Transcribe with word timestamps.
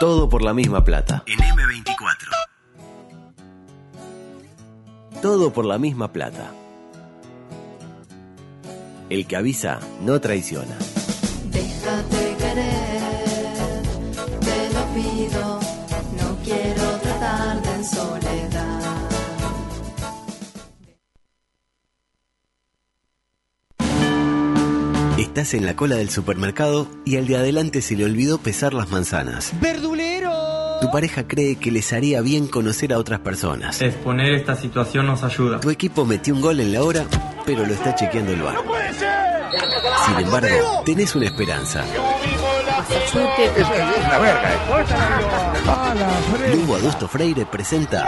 Todo 0.00 0.30
por 0.30 0.42
la 0.42 0.54
misma 0.54 0.82
plata. 0.82 1.24
En 1.26 1.38
M24. 1.38 2.30
Todo 5.20 5.52
por 5.52 5.66
la 5.66 5.76
misma 5.76 6.10
plata. 6.10 6.54
El 9.10 9.26
que 9.26 9.36
avisa 9.36 9.78
no 10.00 10.18
traiciona. 10.18 10.78
Estás 25.40 25.54
en 25.54 25.64
la 25.64 25.74
cola 25.74 25.96
del 25.96 26.10
supermercado 26.10 26.86
y 27.06 27.16
al 27.16 27.26
de 27.26 27.38
adelante 27.38 27.80
se 27.80 27.96
le 27.96 28.04
olvidó 28.04 28.36
pesar 28.36 28.74
las 28.74 28.90
manzanas. 28.90 29.54
¡Verdulero! 29.58 30.30
Tu 30.82 30.90
pareja 30.90 31.26
cree 31.26 31.56
que 31.56 31.70
les 31.70 31.94
haría 31.94 32.20
bien 32.20 32.46
conocer 32.46 32.92
a 32.92 32.98
otras 32.98 33.20
personas. 33.20 33.80
Exponer 33.80 34.34
esta 34.34 34.54
situación 34.54 35.06
nos 35.06 35.22
ayuda. 35.22 35.58
Tu 35.60 35.70
equipo 35.70 36.04
metió 36.04 36.34
un 36.34 36.42
gol 36.42 36.60
en 36.60 36.74
la 36.74 36.84
hora, 36.84 37.06
pero 37.46 37.64
lo 37.64 37.72
está 37.72 37.94
chequeando 37.94 38.34
el 38.34 38.42
bar. 38.42 38.56
Sin 40.04 40.26
embargo, 40.26 40.82
tenés 40.84 41.14
una 41.14 41.24
esperanza. 41.24 41.86
Lugo 46.52 46.74
Adusto 46.76 47.08
Freire 47.08 47.46
presenta 47.46 48.04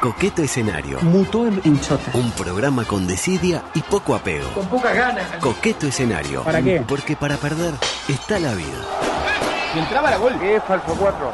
Coqueto 0.00 0.42
Escenario. 0.42 0.98
Mutó 1.02 1.46
en 1.46 1.60
hinchota. 1.64 2.10
Un 2.14 2.30
programa 2.32 2.84
con 2.84 3.06
desidia 3.06 3.62
y 3.74 3.80
poco 3.82 4.14
apego. 4.14 4.48
Con 4.54 4.66
pocas 4.66 4.94
ganas. 4.94 5.24
Coqueto 5.40 5.86
Escenario. 5.86 6.42
¿Para 6.42 6.62
qué? 6.62 6.82
Porque 6.86 7.14
para 7.14 7.36
perder 7.36 7.74
está 8.08 8.38
la 8.38 8.54
vida. 8.54 9.12
Y 9.74 9.78
entraba 9.78 10.10
la 10.10 10.16
gol. 10.16 10.38
¿Qué 10.40 10.56
es 10.56 10.64
Falso 10.64 10.94
4? 10.98 11.32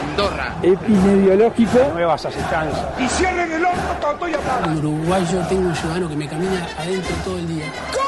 Andorra. 0.00 0.54
Epidemiológico. 0.62 1.90
Nuevas 1.92 2.24
asechanzas. 2.24 2.86
Y 2.98 3.08
cierren 3.08 3.52
el 3.52 3.62
todo 4.00 4.12
estoy 4.12 4.34
En 4.64 4.78
Uruguay 4.78 5.26
yo 5.30 5.40
tengo 5.48 5.68
un 5.68 5.76
ciudadano 5.76 6.08
que 6.08 6.16
me 6.16 6.28
camina 6.28 6.66
adentro 6.78 7.14
todo 7.24 7.38
el 7.38 7.48
día. 7.48 7.66
Es 7.66 8.01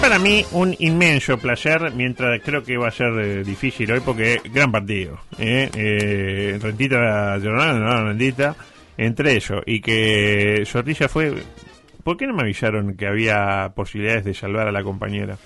para 0.00 0.18
mí 0.18 0.44
un 0.52 0.74
inmenso 0.78 1.38
placer, 1.38 1.92
mientras 1.94 2.40
creo 2.42 2.62
que 2.62 2.76
va 2.76 2.88
a 2.88 2.92
ser 2.92 3.12
eh, 3.18 3.44
difícil 3.44 3.90
hoy 3.90 4.00
porque 4.00 4.40
gran 4.52 4.70
partido. 4.70 5.18
¿eh? 5.38 5.68
Eh, 5.74 6.58
Rentita 6.60 7.38
Jornal, 7.42 7.80
no, 7.80 8.04
Rentita, 8.04 8.54
entre 8.96 9.34
ellos. 9.34 9.62
Y 9.66 9.80
que 9.80 10.62
Zorrilla 10.66 11.08
fue... 11.08 11.34
¿Por 12.04 12.16
qué 12.16 12.26
no 12.26 12.34
me 12.34 12.42
avisaron 12.42 12.96
que 12.96 13.06
había 13.06 13.72
posibilidades 13.74 14.24
de 14.24 14.34
salvar 14.34 14.68
a 14.68 14.72
la 14.72 14.82
compañera? 14.82 15.36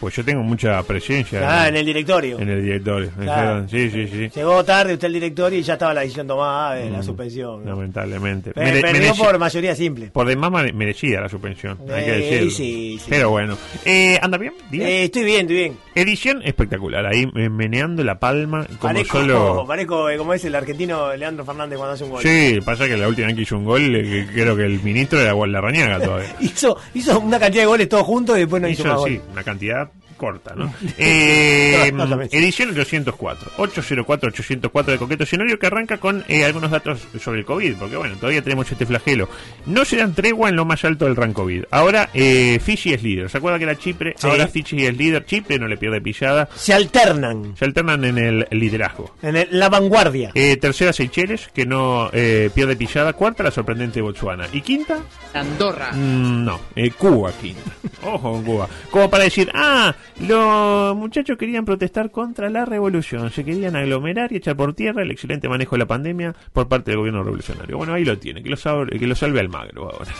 Pues 0.00 0.14
yo 0.14 0.24
tengo 0.24 0.42
mucha 0.42 0.80
presencia 0.84 1.40
Ah, 1.62 1.68
en 1.68 1.76
el 1.76 1.84
directorio. 1.86 2.38
en 2.38 2.48
el 2.48 2.62
directorio. 2.62 3.10
Claro. 3.18 3.68
Sí, 3.68 3.90
sí, 3.90 4.06
sí. 4.06 4.30
Llegó 4.34 4.64
tarde 4.64 4.92
usted 4.94 5.06
al 5.06 5.12
directorio 5.12 5.58
y 5.58 5.62
ya 5.62 5.72
estaba 5.72 5.92
la 5.92 6.02
decisión 6.02 6.26
tomada 6.28 6.74
de 6.74 6.88
la 6.90 6.98
Mm, 6.98 7.02
suspensión. 7.02 7.64
¿no? 7.64 7.70
Lamentablemente. 7.70 8.52
Pe- 8.52 8.60
Mere- 8.62 8.80
perdió 8.80 9.12
mereci- 9.12 9.18
por 9.24 9.38
mayoría 9.38 9.74
simple. 9.74 10.06
por 10.12 10.26
demás 10.28 10.50
mere- 10.52 10.72
merecida 10.72 11.20
la 11.20 11.28
suspensión, 11.28 11.78
hay 11.92 12.04
que 12.04 12.10
Eh, 12.12 12.18
decirlo. 12.20 12.50
sí, 12.52 12.98
sí. 13.00 13.06
Pero 13.08 13.30
bueno. 13.30 13.56
Eh, 13.84 14.18
¿Anda 14.22 14.38
bien? 14.38 14.52
Eh, 14.72 15.04
estoy 15.04 15.24
bien, 15.24 15.40
estoy 15.42 15.56
bien. 15.56 15.76
Edición 15.94 16.42
espectacular, 16.44 17.04
ahí 17.04 17.26
eh, 17.34 17.48
meneando 17.48 18.04
la 18.04 18.20
palma 18.20 18.64
como 18.66 18.78
Parezco, 18.94 19.18
solo... 19.20 19.64
parezco, 19.66 20.08
eh, 20.10 20.16
como 20.16 20.32
es 20.34 20.44
el 20.44 20.54
argentino 20.54 21.14
Leandro 21.16 21.44
Fernández 21.44 21.76
cuando 21.76 21.94
hace 21.94 22.04
un 22.04 22.10
gol. 22.10 22.22
Sí, 22.22 22.58
pasa 22.64 22.86
que 22.86 22.96
la 22.96 23.08
última 23.08 23.26
vez 23.26 23.36
que 23.36 23.42
hizo 23.42 23.56
un 23.56 23.64
gol, 23.64 23.96
eh, 23.96 24.02
que 24.28 24.32
creo 24.32 24.56
que 24.56 24.64
el 24.64 24.80
ministro 24.82 25.20
era 25.20 25.34
la 25.34 25.60
Rañaga 25.60 25.98
todavía. 26.00 26.36
Hizo, 26.40 26.76
hizo 26.94 27.18
una 27.18 27.38
cantidad 27.40 27.62
de 27.62 27.66
goles 27.66 27.88
todos 27.88 28.04
juntos 28.04 28.36
y 28.36 28.40
después 28.40 28.62
no 28.62 28.68
hizo, 28.68 28.84
más 28.84 28.92
Hizo, 28.92 29.00
gol. 29.00 29.10
sí, 29.10 29.20
una 29.32 29.42
cantidad 29.42 29.87
corta, 30.18 30.54
¿no? 30.54 30.74
Eh, 30.98 31.86
Exactamente. 31.88 32.36
edición 32.36 32.70
804, 32.70 33.52
804-804 33.56 34.84
de 34.84 34.98
Coqueto 34.98 35.22
Escenario 35.24 35.58
que 35.58 35.66
arranca 35.66 35.98
con 35.98 36.24
eh, 36.28 36.44
algunos 36.44 36.70
datos 36.70 37.00
sobre 37.22 37.40
el 37.40 37.44
COVID, 37.46 37.76
porque 37.76 37.96
bueno, 37.96 38.16
todavía 38.16 38.42
tenemos 38.42 38.70
este 38.70 38.84
flagelo. 38.84 39.28
No 39.66 39.84
se 39.84 39.96
dan 39.96 40.14
tregua 40.14 40.48
en 40.50 40.56
lo 40.56 40.64
más 40.64 40.84
alto 40.84 41.04
del 41.06 41.16
rank 41.16 41.32
COVID. 41.34 41.64
Ahora 41.70 42.10
eh, 42.14 42.58
Fiji 42.62 42.92
es 42.92 43.02
líder. 43.02 43.30
¿Se 43.30 43.38
acuerda 43.38 43.58
que 43.58 43.64
era 43.64 43.78
Chipre? 43.78 44.14
Sí. 44.18 44.26
Ahora 44.26 44.48
Fiji 44.48 44.84
es 44.86 44.96
líder. 44.96 45.24
Chipre 45.24 45.58
no 45.58 45.68
le 45.68 45.76
pierde 45.76 46.00
pillada. 46.00 46.48
Se 46.54 46.74
alternan 46.74 47.56
Se 47.56 47.64
alternan 47.64 48.04
en 48.04 48.18
el 48.18 48.46
liderazgo. 48.50 49.14
en 49.22 49.36
el- 49.36 49.48
la 49.50 49.68
vanguardia. 49.68 50.30
Eh, 50.34 50.56
tercera 50.56 50.92
Seychelles, 50.92 51.48
que 51.54 51.64
no 51.64 52.10
eh, 52.12 52.50
pierde 52.54 52.76
pillada. 52.76 53.12
Cuarta 53.12 53.42
la 53.42 53.50
sorprendente 53.50 54.00
Botswana. 54.00 54.46
¿Y 54.52 54.60
quinta? 54.60 54.98
Andorra. 55.34 55.92
Mm, 55.92 56.44
no, 56.44 56.60
eh, 56.74 56.90
Cuba 56.90 57.32
quinta. 57.40 57.70
Ojo 58.02 58.32
con 58.32 58.42
Cuba. 58.44 58.68
Como 58.90 59.08
para 59.10 59.24
decir, 59.24 59.50
ah, 59.54 59.94
los 60.26 60.96
muchachos 60.96 61.38
querían 61.38 61.64
protestar 61.64 62.10
contra 62.10 62.50
la 62.50 62.64
revolución. 62.64 63.30
Se 63.30 63.44
querían 63.44 63.76
aglomerar 63.76 64.32
y 64.32 64.36
echar 64.36 64.56
por 64.56 64.74
tierra 64.74 65.02
el 65.02 65.10
excelente 65.10 65.48
manejo 65.48 65.76
de 65.76 65.80
la 65.80 65.86
pandemia 65.86 66.34
por 66.52 66.68
parte 66.68 66.90
del 66.90 66.98
gobierno 66.98 67.22
revolucionario. 67.22 67.76
Bueno, 67.76 67.94
ahí 67.94 68.04
lo 68.04 68.18
tiene, 68.18 68.42
que 68.42 68.50
lo 68.50 68.56
salve, 68.56 68.98
que 68.98 69.06
lo 69.06 69.14
salve 69.14 69.40
Almagro 69.40 69.90
ahora. 69.90 70.12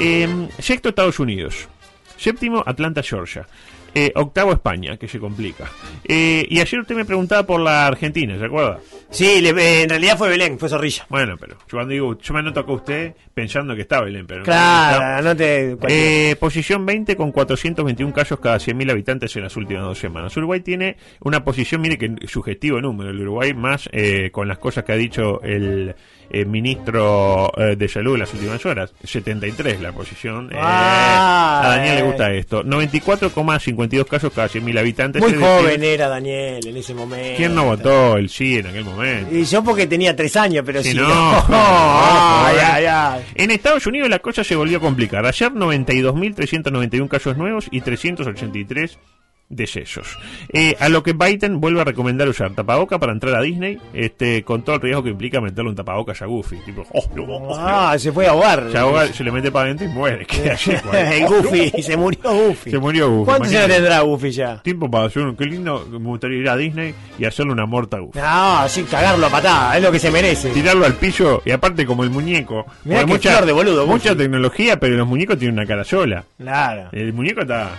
Eh, 0.00 0.48
sexto, 0.58 0.90
Estados 0.90 1.18
Unidos. 1.18 1.68
Séptimo, 2.16 2.62
Atlanta, 2.66 3.02
Georgia. 3.02 3.46
Eh, 3.94 4.12
octavo, 4.14 4.52
España, 4.52 4.96
que 4.96 5.08
se 5.08 5.18
complica. 5.18 5.64
Eh, 6.04 6.46
y 6.48 6.60
ayer 6.60 6.80
usted 6.80 6.94
me 6.94 7.04
preguntaba 7.04 7.44
por 7.44 7.60
la 7.60 7.86
Argentina, 7.86 8.38
¿se 8.38 8.44
acuerda? 8.44 8.78
Sí, 9.10 9.40
le- 9.40 9.50
eh, 9.50 9.82
en 9.84 9.88
realidad 9.88 10.18
fue 10.18 10.28
Belén, 10.28 10.58
fue 10.58 10.68
Zorrilla. 10.68 11.06
Bueno, 11.08 11.36
pero 11.40 11.54
yo 11.58 11.66
cuando 11.70 11.92
digo, 11.92 12.18
yo 12.18 12.34
me 12.34 12.40
anoto 12.40 12.60
acá 12.60 12.72
usted 12.72 13.14
pensando 13.32 13.74
que 13.74 13.82
está 13.82 14.00
Belén, 14.02 14.26
pero 14.26 14.44
Claro, 14.44 15.22
no 15.22 15.34
te... 15.34 15.76
eh, 15.88 16.36
posición 16.36 16.84
20 16.84 17.16
con 17.16 17.32
421 17.32 18.12
casos 18.12 18.38
cada 18.40 18.58
100.000 18.58 18.90
habitantes 18.90 19.34
en 19.36 19.42
las 19.44 19.56
últimas 19.56 19.82
dos 19.84 19.98
semanas. 19.98 20.36
Uruguay 20.36 20.60
tiene 20.60 20.96
una 21.20 21.42
posición, 21.42 21.80
mire 21.80 21.96
que 21.98 22.14
sugestivo 22.28 22.80
número, 22.80 23.10
el 23.10 23.20
Uruguay 23.20 23.54
más 23.54 23.88
eh, 23.92 24.30
con 24.30 24.46
las 24.48 24.58
cosas 24.58 24.84
que 24.84 24.92
ha 24.92 24.96
dicho 24.96 25.40
el 25.42 25.94
eh, 26.30 26.44
ministro 26.44 27.50
eh, 27.56 27.76
de 27.76 27.88
Salud 27.88 28.14
en 28.14 28.20
las 28.20 28.34
últimas 28.34 28.64
horas. 28.66 28.92
73 29.02 29.80
la 29.80 29.92
posición. 29.92 30.50
Eh, 30.52 30.56
Ah, 30.60 31.62
a 31.64 31.68
Daniel 31.76 31.94
le 31.96 32.00
eh. 32.00 32.04
gusta 32.04 32.32
esto. 32.32 32.62
94,52 32.64 34.04
casos 34.06 34.32
cada 34.34 34.48
100.000 34.48 34.78
habitantes. 34.78 35.22
Muy 35.22 35.34
joven 35.34 35.82
era 35.82 36.08
Daniel 36.08 36.60
en 36.66 36.76
ese 36.76 36.94
momento. 36.94 37.36
¿Quién 37.36 37.54
no 37.54 37.64
votó 37.64 38.16
el 38.16 38.28
sí 38.28 38.58
en 38.58 38.66
aquel 38.66 38.84
momento? 38.84 39.34
Y 39.34 39.44
yo 39.44 39.62
porque 39.64 39.86
tenía 39.86 40.14
tres 40.14 40.36
años, 40.36 40.62
pero 40.66 40.82
Si 40.82 40.90
sí. 40.92 40.96
no, 40.96 41.06
ay, 41.48 42.56
no, 42.56 42.72
ay, 42.72 42.84
ay. 42.86 43.24
En 43.34 43.50
Estados 43.50 43.86
Unidos 43.86 44.08
la 44.08 44.18
cosa 44.18 44.44
se 44.44 44.54
volvió 44.56 44.78
a 44.78 44.80
complicar. 44.80 45.24
Ayer 45.26 45.52
92.391 45.52 47.08
casos 47.08 47.36
nuevos 47.36 47.66
y 47.70 47.80
383 47.80 48.98
decesos. 49.48 50.18
Eh, 50.52 50.76
a 50.78 50.88
lo 50.88 51.02
que 51.02 51.12
Biden 51.12 51.60
vuelve 51.60 51.80
a 51.80 51.84
recomendar 51.84 52.28
usar 52.28 52.54
tapaboca 52.54 52.98
para 52.98 53.12
entrar 53.12 53.34
a 53.34 53.40
Disney, 53.42 53.78
este, 53.92 54.42
con 54.44 54.62
todo 54.62 54.76
el 54.76 54.82
riesgo 54.82 55.02
que 55.02 55.10
implica 55.10 55.40
meterle 55.40 55.70
un 55.70 55.76
tapabocas 55.76 56.20
a 56.22 56.26
Goofy. 56.26 56.56
Tipo, 56.64 56.84
oh, 56.92 57.04
no, 57.14 57.22
oh, 57.24 57.56
Ah, 57.58 57.96
se 57.98 58.12
fue 58.12 58.26
a 58.26 58.30
ahogar. 58.30 58.70
se, 58.70 58.78
ahoga, 58.78 59.06
se 59.06 59.24
le 59.24 59.32
mete 59.32 59.50
para 59.50 59.66
adentro 59.66 59.86
y 59.86 59.90
muere. 59.90 60.26
Queda 60.26 60.56
el 61.14 61.26
Goofy, 61.26 61.82
se 61.82 61.96
murió 61.96 62.32
Goofy. 62.32 62.70
Se 62.70 62.78
murió 62.78 63.10
Goofy. 63.10 63.24
¿Cuántos 63.24 63.48
años 63.54 63.66
tendrá 63.68 64.00
Goofy 64.00 64.30
ya? 64.30 64.62
Tiempo 64.62 64.90
para 64.90 65.04
hacer 65.06 65.22
un... 65.22 65.36
Qué 65.36 65.44
lindo, 65.44 65.86
me 65.90 65.98
gustaría 65.98 66.38
ir 66.38 66.48
a 66.48 66.56
Disney 66.56 66.94
y 67.18 67.24
hacerle 67.24 67.52
una 67.52 67.66
morta 67.66 67.96
a 67.96 68.00
Goofy. 68.00 68.18
No, 68.18 68.68
sí, 68.68 68.82
cagarlo 68.84 69.26
a 69.26 69.30
patada, 69.30 69.76
es 69.76 69.82
lo 69.82 69.90
que 69.90 69.98
se 69.98 70.10
merece. 70.10 70.50
tirarlo 70.50 70.84
al 70.84 70.94
piso 70.94 71.42
y 71.44 71.50
aparte 71.50 71.86
como 71.86 72.04
el 72.04 72.10
muñeco. 72.10 72.66
Mirá 72.84 73.06
flor 73.06 73.46
de 73.46 73.52
boludo, 73.52 73.86
mucha 73.86 74.14
tecnología, 74.14 74.78
pero 74.78 74.96
los 74.96 75.06
muñecos 75.06 75.38
tienen 75.38 75.58
una 75.58 75.66
cara 75.66 75.84
sola. 75.84 76.24
Claro. 76.36 76.88
El 76.92 77.12
muñeco 77.12 77.42
está. 77.42 77.70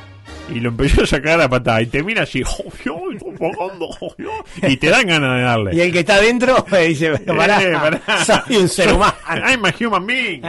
Y 0.54 0.60
lo 0.60 0.70
empezó 0.70 1.04
a 1.04 1.06
sacar 1.08 1.40
a 1.42 1.48
patada. 1.50 1.82
Y 1.82 1.88
te 1.88 2.02
mira 2.04 2.24
así. 2.24 2.42
"Oh, 2.44 2.72
oh, 2.90 4.16
yo", 4.18 4.44
y 4.68 4.78
te 4.78 4.90
dan 4.90 5.08
ganas 5.08 5.38
de 5.38 5.42
darle. 5.44 5.72
Y 5.76 5.82
el 5.82 5.92
que 5.92 6.00
está 6.00 6.16
adentro 6.16 6.66
eh, 6.76 6.88
dice, 6.88 7.18
pará, 7.20 7.62
Eh, 7.62 7.72
pará. 7.74 8.26
soy 8.26 8.58
un 8.58 8.68
ser 8.70 8.94
humano. 8.94 9.14
I'm 9.28 9.66
a 9.66 9.74
human 9.80 10.06
being. 10.06 10.42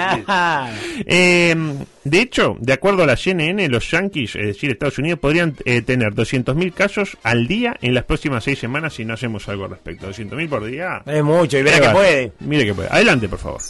Eh, 1.06 1.54
de 2.04 2.20
hecho, 2.20 2.56
de 2.60 2.72
acuerdo 2.72 3.02
a 3.02 3.06
la 3.06 3.16
CNN, 3.16 3.68
los 3.68 3.90
Yankees, 3.90 4.36
es 4.36 4.46
decir, 4.46 4.70
Estados 4.70 4.98
Unidos, 4.98 5.18
podrían 5.20 5.54
eh, 5.64 5.82
tener 5.82 6.14
200.000 6.14 6.72
casos 6.72 7.18
al 7.22 7.46
día 7.46 7.76
en 7.82 7.94
las 7.94 8.04
próximas 8.04 8.42
seis 8.44 8.58
semanas 8.58 8.94
si 8.94 9.04
no 9.04 9.14
hacemos 9.14 9.48
algo 9.48 9.64
al 9.64 9.70
respecto. 9.70 10.08
200.000 10.08 10.48
por 10.48 10.64
día. 10.64 11.02
es 11.06 11.22
mucho, 11.22 11.58
y 11.58 11.64
Qué 11.64 11.80
que 11.80 11.88
puede. 11.90 12.32
Mire 12.40 12.64
que 12.64 12.74
puede. 12.74 12.88
Adelante, 12.90 13.28
por 13.28 13.38
favor. 13.38 13.60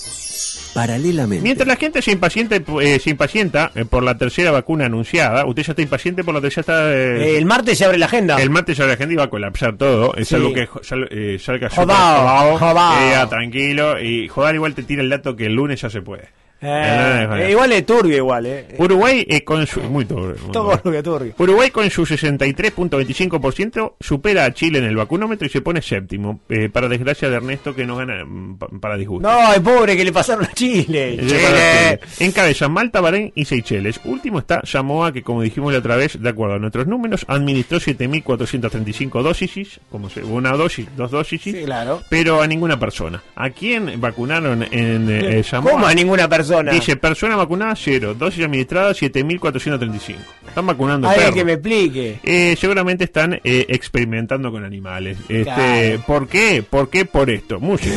Paralelamente. 0.75 1.43
Mientras 1.43 1.67
la 1.67 1.77
gente 1.77 2.01
se 2.01 2.13
impacienta, 2.13 2.57
eh, 2.57 2.99
se 3.01 3.11
impacienta 3.11 3.73
eh, 3.75 3.85
por 3.85 4.03
la 4.03 4.17
tercera 4.17 4.51
vacuna 4.51 4.87
anunciada, 4.87 5.45
usted 5.47 5.63
ya 5.65 5.73
está 5.73 5.83
impaciente 5.83 6.23
por 6.25 6.35
la 6.35 6.41
tercera. 6.41 6.61
Está, 6.63 6.93
eh, 6.93 7.35
Eh, 7.35 7.39
el 7.39 7.45
martes 7.45 7.77
se 7.79 7.85
abre 7.85 7.99
la 7.99 8.07
agenda. 8.07 8.41
el 8.41 8.51
martes 8.51 8.77
ya 8.77 8.87
la 8.87 8.97
gente 8.97 9.15
iba 9.15 9.25
a 9.25 9.31
colapsar 9.31 9.77
todo, 9.77 10.15
es 10.17 10.29
Sí. 10.29 10.37
algo 10.37 10.53
que 10.53 10.69
sal- 10.83 11.09
salga 11.41 11.69
Jodao, 11.71 12.57
jodao, 12.59 12.59
jodao. 12.59 13.29
tranquilo, 13.29 14.01
y 14.01 14.29
Jodar 14.29 14.55
igual 14.55 14.75
te 14.75 14.83
tira 14.85 15.03
el 15.03 15.09
dato 15.11 15.35
que 15.37 15.47
el 15.47 15.55
lunes 15.55 15.81
ya 15.81 15.91
se 15.91 16.03
puede. 16.03 16.29
Eh, 16.63 17.49
igual 17.51 17.73
es 17.73 17.87
turbio, 17.87 18.17
igual, 18.19 18.47
eh. 18.47 18.67
Uruguay 18.79 19.25
eh, 19.29 19.43
con 19.45 19.67
su 19.67 19.81
muy 19.83 20.05
turbio, 20.05 20.37
muy 20.43 20.53
Todo 20.53 20.77
turbio. 20.79 21.03
turbio. 21.03 21.35
Uruguay 21.39 21.71
con 21.71 21.89
su 21.91 22.05
63.25% 22.05 23.95
supera 24.01 24.45
a 24.45 24.53
Chile 24.55 24.79
en 24.79 24.85
el 24.85 24.97
vacunómetro 24.97 25.47
y 25.47 25.51
se 25.51 25.61
pone 25.61 25.81
séptimo, 25.83 26.41
eh, 26.49 26.69
para 26.69 26.89
desgracia 26.89 27.29
de 27.31 27.37
Ernesto 27.37 27.75
que 27.75 27.87
no 27.87 27.97
gana 27.97 28.25
mm, 28.25 28.59
pa- 28.59 28.69
para 28.81 28.97
disgusto. 28.97 29.29
No, 29.29 29.53
el 29.55 29.63
pobre 29.63 29.97
que 29.97 30.05
le 30.05 30.13
pasaron 30.13 30.45
a 30.45 30.53
Chile. 30.53 31.15
Eh, 31.15 31.27
Chile. 31.27 32.01
Encabezan 32.27 32.73
Malta, 32.73 33.01
Bahrein 33.01 33.33
y 33.35 33.45
Seychelles. 33.45 34.01
Último 34.05 34.39
está 34.41 34.61
Samoa, 34.65 35.13
que 35.13 35.23
como 35.23 35.43
dijimos 35.43 35.73
la 35.73 35.79
otra 35.79 35.97
vez, 35.97 36.21
de 36.21 36.29
acuerdo 36.29 36.57
a 36.57 36.59
nuestros 36.59 36.87
números, 36.87 37.25
administró 37.29 37.79
7.435 37.79 39.23
dosis, 39.23 39.81
como 39.91 40.09
se, 40.11 40.23
una 40.23 40.53
dosis, 40.53 40.87
dos 40.97 41.11
dosis, 41.11 41.41
Sí, 41.43 41.53
claro. 41.65 42.03
pero 42.09 42.43
a 42.43 42.47
ninguna 42.47 42.79
persona. 42.79 43.23
¿A 43.37 43.51
quién 43.51 44.01
vacunaron 44.01 44.63
en 44.71 45.09
eh, 45.11 45.43
Samoa? 45.43 45.73
¿Cómo 45.73 45.87
a 45.87 45.95
ninguna 45.95 46.29
persona? 46.29 46.50
Dice, 46.73 46.97
persona 46.97 47.37
vacunada, 47.37 47.75
cero. 47.77 48.15
Dosis 48.15 48.45
administradas, 48.45 49.01
7.435. 49.01 50.17
Están 50.49 50.67
vacunando 50.67 51.09
Alguien 51.09 51.25
perros. 51.27 51.37
que 51.37 51.45
me 51.45 51.53
explique. 51.53 52.19
Eh, 52.23 52.57
seguramente 52.59 53.05
están 53.05 53.35
eh, 53.35 53.67
experimentando 53.69 54.51
con 54.51 54.65
animales. 54.65 55.19
Este, 55.29 55.45
Claro. 55.45 56.03
¿Por 56.07 56.29
qué? 56.29 56.63
¿Por 56.69 56.91
qué? 56.91 57.05
Por 57.05 57.31
esto. 57.31 57.61
Música. 57.61 57.97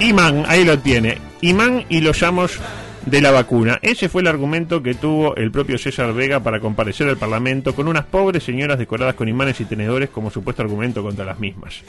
Imán, 0.00 0.44
ahí 0.48 0.64
lo 0.64 0.78
tiene. 0.78 1.18
Imán 1.40 1.84
y 1.88 2.00
los 2.00 2.22
amos 2.22 2.58
de 3.06 3.20
la 3.20 3.30
vacuna. 3.30 3.78
Ese 3.82 4.08
fue 4.08 4.22
el 4.22 4.28
argumento 4.28 4.82
que 4.82 4.94
tuvo 4.94 5.34
el 5.36 5.50
propio 5.50 5.78
César 5.78 6.12
Vega 6.12 6.40
para 6.40 6.60
comparecer 6.60 7.08
al 7.08 7.16
Parlamento 7.16 7.74
con 7.74 7.88
unas 7.88 8.04
pobres 8.04 8.42
señoras 8.44 8.78
decoradas 8.78 9.14
con 9.14 9.28
imanes 9.28 9.60
y 9.60 9.64
tenedores 9.64 10.08
como 10.10 10.30
supuesto 10.30 10.62
argumento 10.62 11.02
contra 11.02 11.24
las 11.24 11.38
mismas. 11.38 11.82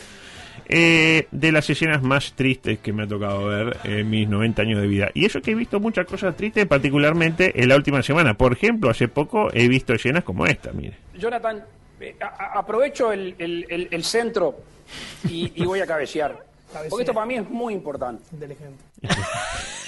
Eh, 0.69 1.27
de 1.31 1.51
las 1.51 1.69
escenas 1.69 2.01
más 2.01 2.33
tristes 2.33 2.79
que 2.79 2.93
me 2.93 3.03
ha 3.03 3.07
tocado 3.07 3.45
ver 3.47 3.77
en 3.83 4.09
mis 4.09 4.27
90 4.27 4.61
años 4.61 4.81
de 4.81 4.87
vida. 4.87 5.09
Y 5.13 5.25
eso 5.25 5.41
que 5.41 5.51
he 5.51 5.55
visto 5.55 5.79
muchas 5.79 6.05
cosas 6.05 6.35
tristes, 6.35 6.65
particularmente 6.65 7.61
en 7.61 7.69
la 7.69 7.75
última 7.75 8.01
semana. 8.01 8.33
Por 8.35 8.53
ejemplo, 8.53 8.89
hace 8.89 9.07
poco 9.07 9.49
he 9.53 9.67
visto 9.67 9.93
escenas 9.93 10.23
como 10.23 10.45
esta, 10.45 10.71
mire. 10.71 10.93
Jonathan, 11.17 11.63
eh, 11.99 12.15
a- 12.21 12.59
aprovecho 12.59 13.11
el, 13.11 13.35
el- 13.37 13.65
el- 13.69 13.87
el 13.91 14.03
centro 14.03 14.55
y, 15.29 15.51
y 15.55 15.65
voy 15.65 15.79
a 15.81 15.85
cabecear. 15.85 16.37
Porque 16.89 17.03
esto 17.03 17.13
para 17.13 17.25
mí 17.25 17.35
es 17.35 17.49
muy 17.49 17.73
importante. 17.73 18.23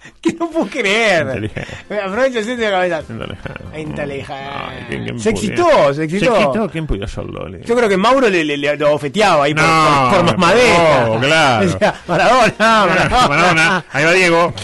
Que 0.22 0.32
no 0.34 0.50
puedo 0.50 0.66
creer. 0.66 1.26
Inteligente. 1.26 2.00
Aprovecha 2.02 2.38
el 2.40 2.56
de 2.56 2.70
cabeza. 2.70 3.00
Inteligente. 3.08 3.80
Inteligente. 3.80 4.86
¿quién- 4.88 5.04
quién 5.04 5.20
Se 5.20 5.30
excitó, 5.30 5.94
se 5.94 6.04
excitó. 6.04 6.68
¿Quién 6.70 6.86
podía 6.86 7.04
hacerlo? 7.04 7.48
Le- 7.48 7.62
Yo 7.64 7.74
creo 7.76 7.88
que 7.88 7.96
Mauro 7.96 8.28
le, 8.28 8.44
le, 8.44 8.56
le- 8.56 8.76
lo 8.76 8.94
ofeteaba 8.94 9.44
ahí 9.44 9.54
por, 9.54 9.62
No, 9.64 10.08
por, 10.10 10.16
por 10.16 10.24
más 10.26 10.38
madera. 10.38 11.06
no, 11.06 11.20
claro. 11.20 11.66
Decía, 11.66 11.94
Maradona, 12.06 12.52
Maradona. 12.58 13.28
Maradona, 13.28 13.84
ahí 13.92 14.04
va 14.04 14.12
Diego. 14.12 14.54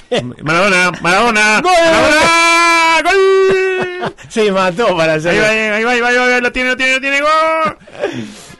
Maradona, 0.42 0.92
Maradona. 1.00 1.60
¡Gol! 1.62 1.72
Maradona, 1.84 3.02
¡Gol! 3.04 4.14
Se 4.28 4.52
mató 4.52 4.96
para 4.96 5.14
hacer. 5.14 5.30
Ahí 5.32 5.38
va, 5.38 5.76
ahí 5.76 5.84
va, 5.84 5.90
ahí 5.92 6.00
va, 6.00 6.08
ahí 6.08 6.16
va, 6.16 6.40
lo 6.40 6.52
tiene, 6.52 6.70
lo 6.70 6.76
tiene, 6.76 6.94
lo 6.94 7.00
tiene, 7.00 7.20
gol. 7.20 7.76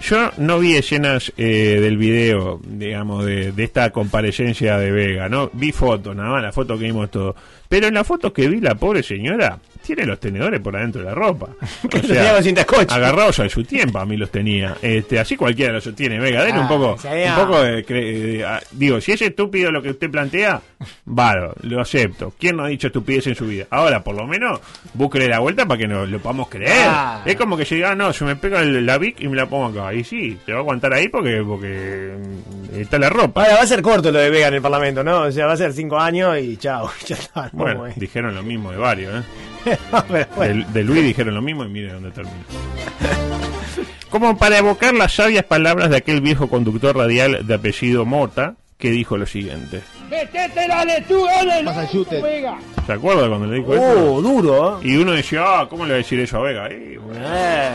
Yo 0.08 0.30
no 0.36 0.60
vi 0.60 0.76
escenas 0.76 1.32
eh, 1.36 1.80
del 1.80 1.96
video, 1.96 2.60
digamos, 2.62 3.24
de, 3.24 3.50
de 3.50 3.64
esta 3.64 3.90
comparecencia 3.90 4.78
de 4.78 4.92
Vega, 4.92 5.28
¿no? 5.28 5.50
Vi 5.52 5.72
fotos, 5.72 6.14
nada 6.14 6.30
más, 6.30 6.42
la 6.44 6.52
foto 6.52 6.78
que 6.78 6.84
vimos 6.84 7.10
todo. 7.10 7.34
Pero 7.68 7.88
en 7.88 7.94
la 7.94 8.04
foto 8.04 8.32
que 8.32 8.48
vi, 8.48 8.60
la 8.60 8.76
pobre 8.76 9.02
señora 9.02 9.58
tiene 9.86 10.04
los 10.04 10.18
tenedores 10.20 10.60
por 10.60 10.76
adentro 10.76 11.00
de 11.02 11.08
la 11.08 11.14
ropa. 11.14 11.48
Que 11.90 12.42
cinta 12.42 12.62
scotch. 12.62 12.90
agarrados 12.92 13.38
a 13.40 13.48
su 13.48 13.64
tiempo, 13.64 13.98
a 13.98 14.04
mí 14.06 14.16
los 14.16 14.30
tenía. 14.30 14.76
Este, 14.82 15.18
así 15.18 15.36
cualquiera 15.36 15.72
los 15.72 15.84
sostiene. 15.84 16.18
Vega, 16.18 16.42
denle 16.44 16.60
un 16.60 16.66
Ah, 16.66 16.68
poco, 16.68 16.90
un 17.04 17.34
poco 17.46 17.62
de, 17.62 17.82
de- 17.82 18.44
ah, 18.44 18.60
digo, 18.72 19.00
si 19.00 19.12
es 19.12 19.22
estúpido 19.22 19.70
lo 19.70 19.80
que 19.82 19.90
usted 19.90 20.10
plantea, 20.10 20.60
vale, 21.04 21.48
lo 21.62 21.80
acepto. 21.80 22.32
¿Quién 22.38 22.56
no 22.56 22.64
ha 22.64 22.68
dicho 22.68 22.88
estupidez 22.88 23.26
en 23.28 23.34
su 23.34 23.46
vida? 23.46 23.66
Ahora, 23.70 24.02
por 24.02 24.14
lo 24.16 24.26
menos, 24.26 24.60
búsquele 24.94 25.28
la 25.28 25.38
vuelta 25.38 25.66
para 25.66 25.78
que 25.78 25.86
nos 25.88 26.08
lo 26.08 26.18
podamos 26.18 26.48
creer. 26.48 26.86
Ah. 26.88 27.22
Es 27.24 27.36
como 27.36 27.56
que 27.56 27.64
si 27.64 27.76
diga, 27.76 27.92
ah, 27.92 27.94
no, 27.94 28.12
se 28.12 28.24
me 28.24 28.36
pega 28.36 28.60
el- 28.62 28.84
la 28.84 28.98
Vic 28.98 29.20
y 29.20 29.28
me 29.28 29.36
la 29.36 29.46
pongo 29.46 29.66
acá. 29.80 29.94
Y 29.94 30.04
sí, 30.04 30.36
te 30.44 30.52
va 30.52 30.58
a 30.58 30.60
aguantar 30.62 30.92
ahí 30.92 31.08
porque, 31.08 31.42
porque 31.46 32.14
mm, 32.18 32.80
está 32.80 32.98
la 32.98 33.08
ropa. 33.08 33.42
Ahora 33.42 33.56
va 33.56 33.62
a 33.62 33.66
ser 33.66 33.82
corto 33.82 34.10
lo 34.10 34.18
de 34.18 34.30
Vega 34.30 34.48
en 34.48 34.54
el 34.54 34.62
Parlamento, 34.62 35.02
¿no? 35.04 35.22
O 35.22 35.32
sea, 35.32 35.46
va 35.46 35.52
a 35.52 35.56
ser 35.56 35.72
cinco 35.72 35.98
años 35.98 36.36
y 36.38 36.56
chao. 36.56 36.90
Ya 37.06 37.16
está. 37.16 37.44
no, 37.52 37.62
Bueno, 37.64 37.84
dijeron 37.96 38.34
lo 38.34 38.42
mismo 38.42 38.72
de 38.72 38.78
varios, 38.78 39.14
¿eh? 39.14 39.26
Pero 40.08 40.26
bueno. 40.36 40.66
De, 40.66 40.72
de 40.72 40.84
Luis 40.84 41.02
dijeron 41.02 41.34
lo 41.34 41.42
mismo 41.42 41.64
y 41.64 41.68
mire 41.68 41.92
dónde 41.92 42.10
termina. 42.10 42.36
Como 44.10 44.36
para 44.38 44.58
evocar 44.58 44.94
las 44.94 45.14
sabias 45.14 45.44
palabras 45.44 45.90
de 45.90 45.96
aquel 45.96 46.20
viejo 46.20 46.48
conductor 46.48 46.96
radial 46.96 47.46
de 47.46 47.54
apellido 47.54 48.04
Mota, 48.04 48.54
que 48.78 48.90
dijo 48.90 49.16
lo 49.16 49.26
siguiente. 49.26 49.80
¡Metete 50.08 50.68
la 50.68 50.84
lechuga 50.84 51.40
en 51.42 51.50
el 51.50 52.22
Vega! 52.22 52.58
¿Se 52.86 52.92
acuerda 52.92 53.28
cuando 53.28 53.46
le 53.46 53.56
dijo 53.56 53.74
eso? 53.74 54.14
Oh, 54.14 54.22
duro, 54.22 54.78
¿eh? 54.80 54.88
Y 54.88 54.96
uno 54.96 55.12
decía, 55.12 55.42
ah, 55.44 55.66
¿cómo 55.68 55.84
le 55.84 55.90
va 55.90 55.94
a 55.96 55.98
decir 55.98 56.20
eso 56.20 56.38
a 56.38 56.42
Vega? 56.42 56.68
Eh. 56.70 56.98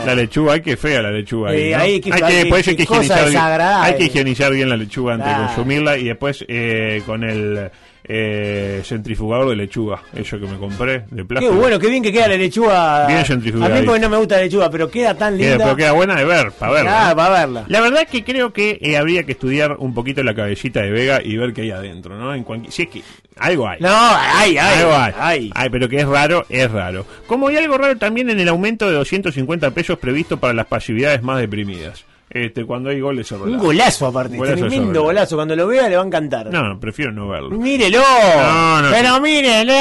La 0.06 0.14
lechuga, 0.14 0.54
ay, 0.54 0.62
qué 0.62 0.76
fea 0.76 1.02
la 1.02 1.10
lechuga. 1.10 1.50
Ahí, 1.50 1.60
Eh, 1.60 1.74
hay 1.74 1.92
ay, 1.94 2.00
que, 2.00 2.10
eso 2.10 2.24
hay 2.24 2.32
qué 2.32 2.76
que 2.76 2.82
higienizar 2.84 3.28
bien, 3.28 3.40
hay 3.42 3.94
que 3.96 4.04
higienizar 4.04 4.52
bien 4.52 4.68
la 4.70 4.76
lechuga 4.76 5.14
antes 5.14 5.28
de 5.28 5.44
consumirla 5.44 5.98
y 5.98 6.04
después 6.04 6.44
eh, 6.48 7.02
con 7.04 7.24
el 7.24 7.70
eh, 8.14 8.82
centrifugador 8.84 9.48
de 9.48 9.56
lechuga, 9.56 10.02
eso 10.14 10.38
que 10.38 10.46
me 10.46 10.58
compré 10.58 11.04
de 11.10 11.16
Qué 11.22 11.24
plástico. 11.24 11.54
bueno, 11.54 11.78
qué 11.78 11.88
bien 11.88 12.02
que 12.02 12.12
queda 12.12 12.28
la 12.28 12.36
lechuga. 12.36 13.06
Bien 13.06 13.20
A 13.20 13.24
centrifugada 13.24 13.72
mí 13.74 13.80
ahí. 13.80 13.86
porque 13.86 14.00
no 14.00 14.10
me 14.10 14.16
gusta 14.18 14.36
la 14.36 14.42
lechuga, 14.42 14.70
pero 14.70 14.90
queda 14.90 15.14
tan 15.16 15.38
Queda- 15.38 15.50
linda. 15.50 15.64
pero 15.64 15.76
queda 15.76 15.92
buena 15.92 16.16
de 16.16 16.24
ver, 16.26 16.52
para 16.52 16.72
verla. 16.72 17.10
Ah, 17.10 17.16
para 17.16 17.40
verla. 17.40 17.64
La 17.68 17.80
verdad 17.80 18.02
es 18.02 18.08
que 18.08 18.22
creo 18.22 18.52
que 18.52 18.78
eh, 18.82 18.96
habría 18.98 19.22
que 19.24 19.32
estudiar 19.32 19.76
un 19.78 19.94
poquito 19.94 20.22
la 20.22 20.34
cabecita 20.34 20.82
de 20.82 20.90
Vega 20.90 21.20
y 21.24 21.36
ver 21.38 21.52
qué 21.54 21.62
hay 21.62 21.70
adentro, 21.70 22.16
¿no? 22.18 22.34
En 22.34 22.44
cualquier- 22.44 22.70
si 22.72 22.82
es 22.82 22.88
que 22.88 23.02
algo 23.38 23.66
hay. 23.66 23.80
No, 23.80 23.88
ay, 23.90 24.58
ay, 24.58 24.78
algo 24.82 24.94
hay. 24.94 25.12
ay. 25.18 25.50
Ay, 25.54 25.70
pero 25.70 25.88
que 25.88 26.00
es 26.00 26.06
raro, 26.06 26.44
es 26.50 26.70
raro. 26.70 27.06
Como 27.26 27.48
hay 27.48 27.56
algo 27.56 27.78
raro 27.78 27.96
también 27.96 28.28
en 28.28 28.38
el 28.38 28.48
aumento 28.48 28.86
de 28.86 28.92
250 28.94 29.70
pesos 29.70 29.98
previsto 29.98 30.36
para 30.38 30.52
las 30.52 30.66
pasividades 30.66 31.22
más 31.22 31.40
deprimidas. 31.40 32.04
Este, 32.34 32.64
cuando 32.64 32.88
hay 32.90 32.98
goles 33.00 33.30
Un 33.30 33.38
sorolados. 33.38 33.62
golazo 33.66 34.06
aparte, 34.06 34.36
Golazo 34.36 34.66
tremendo 34.66 35.02
golazo. 35.02 35.36
Cuando 35.36 35.54
lo 35.54 35.66
vea 35.66 35.88
le 35.88 35.96
va 35.96 36.02
a 36.02 36.06
encantar. 36.06 36.50
No, 36.50 36.80
prefiero 36.80 37.12
no 37.12 37.28
verlo. 37.28 37.50
Mírelo. 37.50 37.98
No, 37.98 38.82
no. 38.82 38.90
Pero 38.90 39.20
mírelo. 39.20 39.74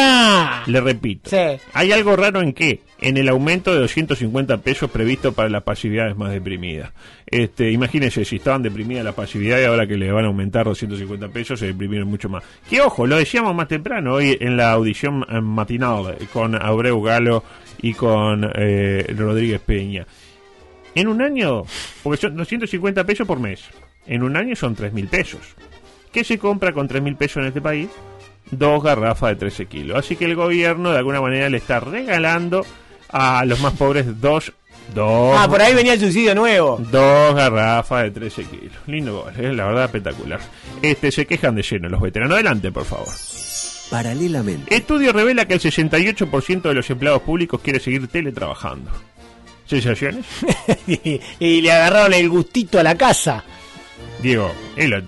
Le 0.65 0.81
repito. 0.81 1.29
Sí. 1.29 1.37
Hay 1.73 1.91
algo 1.91 2.15
raro 2.15 2.41
en 2.41 2.51
qué? 2.53 2.81
En 2.99 3.17
el 3.17 3.29
aumento 3.29 3.73
de 3.73 3.79
250 3.79 4.57
pesos 4.57 4.91
previsto 4.91 5.31
para 5.31 5.49
las 5.49 5.63
pasividades 5.63 6.15
más 6.17 6.31
deprimidas. 6.31 6.91
Este, 7.25 7.71
imagínense 7.71 8.25
si 8.25 8.35
estaban 8.35 8.61
deprimidas 8.61 9.05
las 9.05 9.15
pasividades, 9.15 9.65
ahora 9.67 9.87
que 9.87 9.97
le 9.97 10.11
van 10.11 10.25
a 10.25 10.27
aumentar 10.27 10.65
250 10.65 11.29
pesos, 11.29 11.59
se 11.59 11.67
deprimieron 11.67 12.07
mucho 12.09 12.27
más. 12.29 12.43
Que 12.69 12.81
ojo, 12.81 13.07
lo 13.07 13.15
decíamos 13.15 13.55
más 13.55 13.69
temprano 13.69 14.15
hoy 14.15 14.37
en 14.39 14.57
la 14.57 14.71
audición 14.73 15.25
eh, 15.29 15.39
matinal 15.41 16.17
con 16.33 16.55
Abreu 16.61 17.01
Galo 17.01 17.43
y 17.81 17.93
con 17.93 18.51
eh, 18.55 19.05
Rodríguez 19.17 19.61
Peña. 19.61 20.05
En 20.95 21.07
un 21.07 21.21
año, 21.21 21.63
porque 22.03 22.21
son 22.21 22.35
250 22.35 23.03
pesos 23.05 23.25
por 23.27 23.39
mes, 23.39 23.61
en 24.07 24.23
un 24.23 24.35
año 24.35 24.55
son 24.55 24.75
3 24.75 24.91
mil 24.93 25.07
pesos. 25.07 25.41
¿Qué 26.11 26.23
se 26.23 26.37
compra 26.37 26.73
con 26.73 26.87
3 26.87 27.01
mil 27.01 27.15
pesos 27.15 27.37
en 27.41 27.47
este 27.47 27.61
país? 27.61 27.89
Dos 28.51 28.83
garrafas 28.83 29.29
de 29.29 29.35
13 29.37 29.65
kilos. 29.67 29.97
Así 29.97 30.15
que 30.17 30.25
el 30.25 30.35
gobierno 30.35 30.91
de 30.91 30.97
alguna 30.97 31.21
manera 31.21 31.49
le 31.49 31.57
está 31.57 31.79
regalando 31.79 32.65
a 33.09 33.45
los 33.45 33.61
más 33.61 33.73
pobres 33.73 34.19
dos, 34.19 34.51
dos, 34.93 35.35
Ah, 35.39 35.47
por 35.49 35.61
ahí 35.61 35.73
venía 35.73 35.93
el 35.93 35.99
subsidio 36.01 36.35
nuevo. 36.35 36.77
dos 36.91 37.33
garrafas 37.35 38.03
de 38.03 38.11
13 38.11 38.43
kilos. 38.43 38.73
Lindo 38.87 39.21
gol, 39.23 39.33
¿eh? 39.37 39.53
la 39.53 39.67
verdad 39.67 39.85
espectacular. 39.85 40.41
Este, 40.81 41.11
se 41.13 41.25
quejan 41.25 41.55
de 41.55 41.61
lleno 41.63 41.87
los 41.87 42.01
veteranos. 42.01 42.33
Adelante, 42.33 42.71
por 42.73 42.83
favor. 42.83 43.07
Paralelamente, 43.89 44.73
Estudio 44.73 45.11
revela 45.11 45.45
que 45.45 45.53
el 45.55 45.59
68% 45.59 46.61
de 46.61 46.73
los 46.73 46.89
empleados 46.89 47.21
públicos 47.23 47.59
quiere 47.61 47.79
seguir 47.79 48.07
teletrabajando. 48.07 48.89
¿Sensaciones? 49.71 50.25
y, 50.87 51.21
y 51.39 51.61
le 51.61 51.71
agarraron 51.71 52.13
el 52.13 52.27
gustito 52.27 52.77
a 52.77 52.83
la 52.83 52.95
casa. 52.97 53.41
Digo, 54.21 54.51
es 54.75 54.89
lo- 54.89 55.01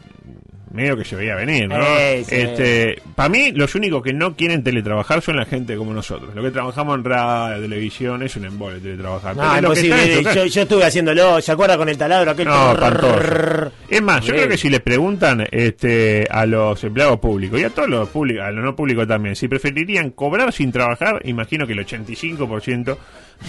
medio 0.73 0.97
que 0.97 1.05
se 1.05 1.15
veía 1.15 1.35
venir, 1.35 1.69
¿no? 1.69 1.75
Sí. 1.77 2.25
Este, 2.35 3.01
para 3.15 3.29
mí, 3.29 3.51
los 3.51 3.73
únicos 3.75 4.01
que 4.03 4.11
no 4.11 4.35
quieren 4.35 4.63
teletrabajar 4.63 5.21
son 5.21 5.37
la 5.37 5.45
gente 5.45 5.75
como 5.77 5.93
nosotros. 5.93 6.33
Lo 6.35 6.41
que 6.41 6.51
trabajamos 6.51 6.97
en 6.97 7.03
radio, 7.03 7.61
televisión, 7.61 8.23
es 8.23 8.35
un 8.35 8.45
embole 8.45 8.79
teletrabajar. 8.79 9.35
No, 9.35 9.75
su 9.75 9.87
casa- 9.89 10.33
Yo, 10.33 10.45
yo 10.45 10.61
estuve 10.63 10.83
haciéndolo. 10.83 11.39
¿Se 11.41 11.51
acuerda 11.51 11.77
con 11.77 11.89
el 11.89 11.97
taladro? 11.97 12.31
Aquel 12.31 12.47
No, 12.47 12.71
espantoso. 12.73 13.71
Es 13.87 14.01
más, 14.01 14.21
yo 14.25 14.33
Sí. 14.33 14.39
creo 14.39 14.49
que 14.49 14.57
si 14.57 14.69
le 14.69 14.79
preguntan 14.79 15.45
este, 15.51 16.27
a 16.29 16.45
los 16.47 16.83
empleados 16.83 17.19
públicos 17.19 17.59
y 17.59 17.63
a 17.63 17.69
todos 17.69 17.87
los 17.89 18.09
públicos, 18.09 18.43
a 18.43 18.51
los 18.51 18.63
no 18.65 18.75
públicos 18.75 19.07
también, 19.07 19.35
si 19.35 19.47
preferirían 19.47 20.09
cobrar 20.09 20.51
sin 20.51 20.71
trabajar, 20.71 21.21
imagino 21.25 21.67
que 21.67 21.73
el 21.73 21.79
85% 21.85 22.97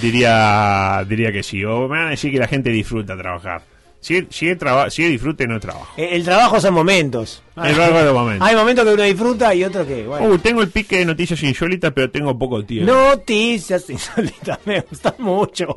diría, 0.02 1.04
diría 1.08 1.32
que 1.32 1.42
sí. 1.42 1.64
O 1.64 1.82
me 1.88 1.98
van 1.98 2.06
a 2.08 2.10
decir 2.10 2.30
que 2.32 2.38
la 2.38 2.48
gente 2.48 2.70
disfruta 2.70 3.16
trabajar. 3.16 3.62
Si, 4.04 4.26
si, 4.28 4.48
es 4.50 4.58
traba- 4.58 4.90
si 4.90 5.02
disfrute, 5.04 5.46
no 5.46 5.54
es 5.56 5.62
trabajo. 5.62 5.88
Eh, 5.96 6.10
El 6.12 6.24
trabajo 6.24 6.60
son 6.60 6.74
momentos. 6.74 7.42
El 7.56 7.74
trabajo 7.74 8.04
de 8.04 8.12
momentos. 8.12 8.46
Hay 8.46 8.54
momentos 8.54 8.84
que 8.84 8.92
uno 8.92 9.02
disfruta 9.02 9.54
y 9.54 9.64
otros 9.64 9.86
que, 9.86 10.04
bueno. 10.04 10.26
Uh, 10.26 10.38
tengo 10.38 10.60
el 10.60 10.68
pique 10.68 10.98
de 10.98 11.06
noticias 11.06 11.42
insólitas, 11.42 11.90
pero 11.94 12.10
tengo 12.10 12.38
poco 12.38 12.62
tiempo. 12.64 12.92
Noticias 12.92 13.88
insólitas, 13.88 14.58
me 14.66 14.80
gusta 14.82 15.14
mucho. 15.18 15.74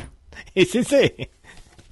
Es 0.54 0.76
ese. 0.76 1.30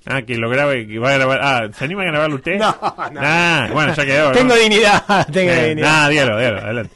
Ah, 0.06 0.24
que 0.24 0.36
lo 0.38 0.50
grabe, 0.50 0.86
que 0.86 1.00
va 1.00 1.12
a 1.12 1.18
grabar. 1.18 1.40
Ah, 1.42 1.70
¿se 1.74 1.86
anima 1.86 2.04
a 2.04 2.06
grabarlo 2.08 2.36
usted? 2.36 2.58
No, 2.60 2.76
no. 3.12 3.20
Ah, 3.24 3.70
bueno, 3.72 3.96
ya 3.96 4.06
quedó. 4.06 4.26
¿no? 4.28 4.32
Tengo 4.34 4.56
dignidad, 4.56 5.28
tengo 5.32 5.52
Eh, 5.52 5.68
dignidad. 5.70 5.88
Nada, 5.88 6.10
dígalo, 6.10 6.38
dígalo, 6.38 6.58
adelante. 6.60 6.94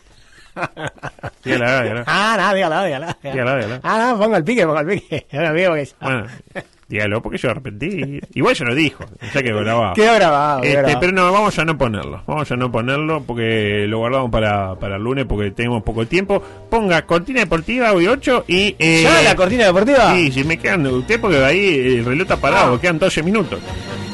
Dígala, 1.44 1.82
dígala. 1.84 2.04
Ah, 2.06 2.36
no, 2.40 2.54
dígalo, 2.56 2.84
dígalo. 2.86 3.08
Dígala, 3.24 3.56
dígala. 3.58 3.80
Ah, 3.84 4.10
no, 4.12 4.20
pongo 4.20 4.36
el 4.36 4.44
pique, 4.44 4.66
pongo 4.66 4.80
el 4.80 4.88
pique. 4.88 5.28
Ahora 5.34 5.54
mismo 5.54 5.74
que- 5.76 5.88
Bueno, 6.02 6.26
dígalo 6.88 7.22
porque 7.22 7.38
yo 7.38 7.50
arrepentí. 7.52 8.20
Igual 8.34 8.56
ya 8.56 8.66
lo 8.66 8.76
dijo, 8.76 9.06
ya 9.34 9.42
quedó 9.44 9.60
grabado. 9.62 9.94
Quedó 9.94 10.16
grabado, 10.16 10.64
Este, 10.64 10.74
grabado. 10.74 11.00
pero 11.00 11.12
no, 11.14 11.32
vamos 11.32 11.58
a 11.60 11.66
no 11.66 11.78
ponerlo. 11.78 12.24
Vamos 12.28 12.52
a 12.52 12.56
no 12.58 12.72
ponerlo 12.72 13.24
porque 13.24 13.86
lo 13.88 14.00
guardamos 14.00 14.30
para, 14.32 14.76
para 14.76 14.98
el 14.98 15.04
lunes 15.04 15.26
porque 15.28 15.52
tenemos 15.52 15.82
poco 15.84 16.06
tiempo. 16.06 16.42
Ponga 16.70 17.06
cortina 17.06 17.40
deportiva 17.42 17.94
hoy 17.94 18.08
8 18.08 18.46
y. 18.48 18.76
Eh, 18.80 19.02
¿Ya 19.04 19.22
la 19.22 19.36
cortina 19.36 19.66
deportiva? 19.66 20.14
Sí, 20.14 20.32
si 20.32 20.44
me 20.44 20.58
quedan. 20.58 20.86
Usted 20.88 21.20
porque 21.22 21.44
ahí 21.44 21.98
el 22.00 22.06
reloj 22.06 22.24
está 22.24 22.38
parado, 22.38 22.76
Ah. 22.76 22.82
quedan 22.82 23.00
12 23.00 23.24
minutos. 23.24 23.60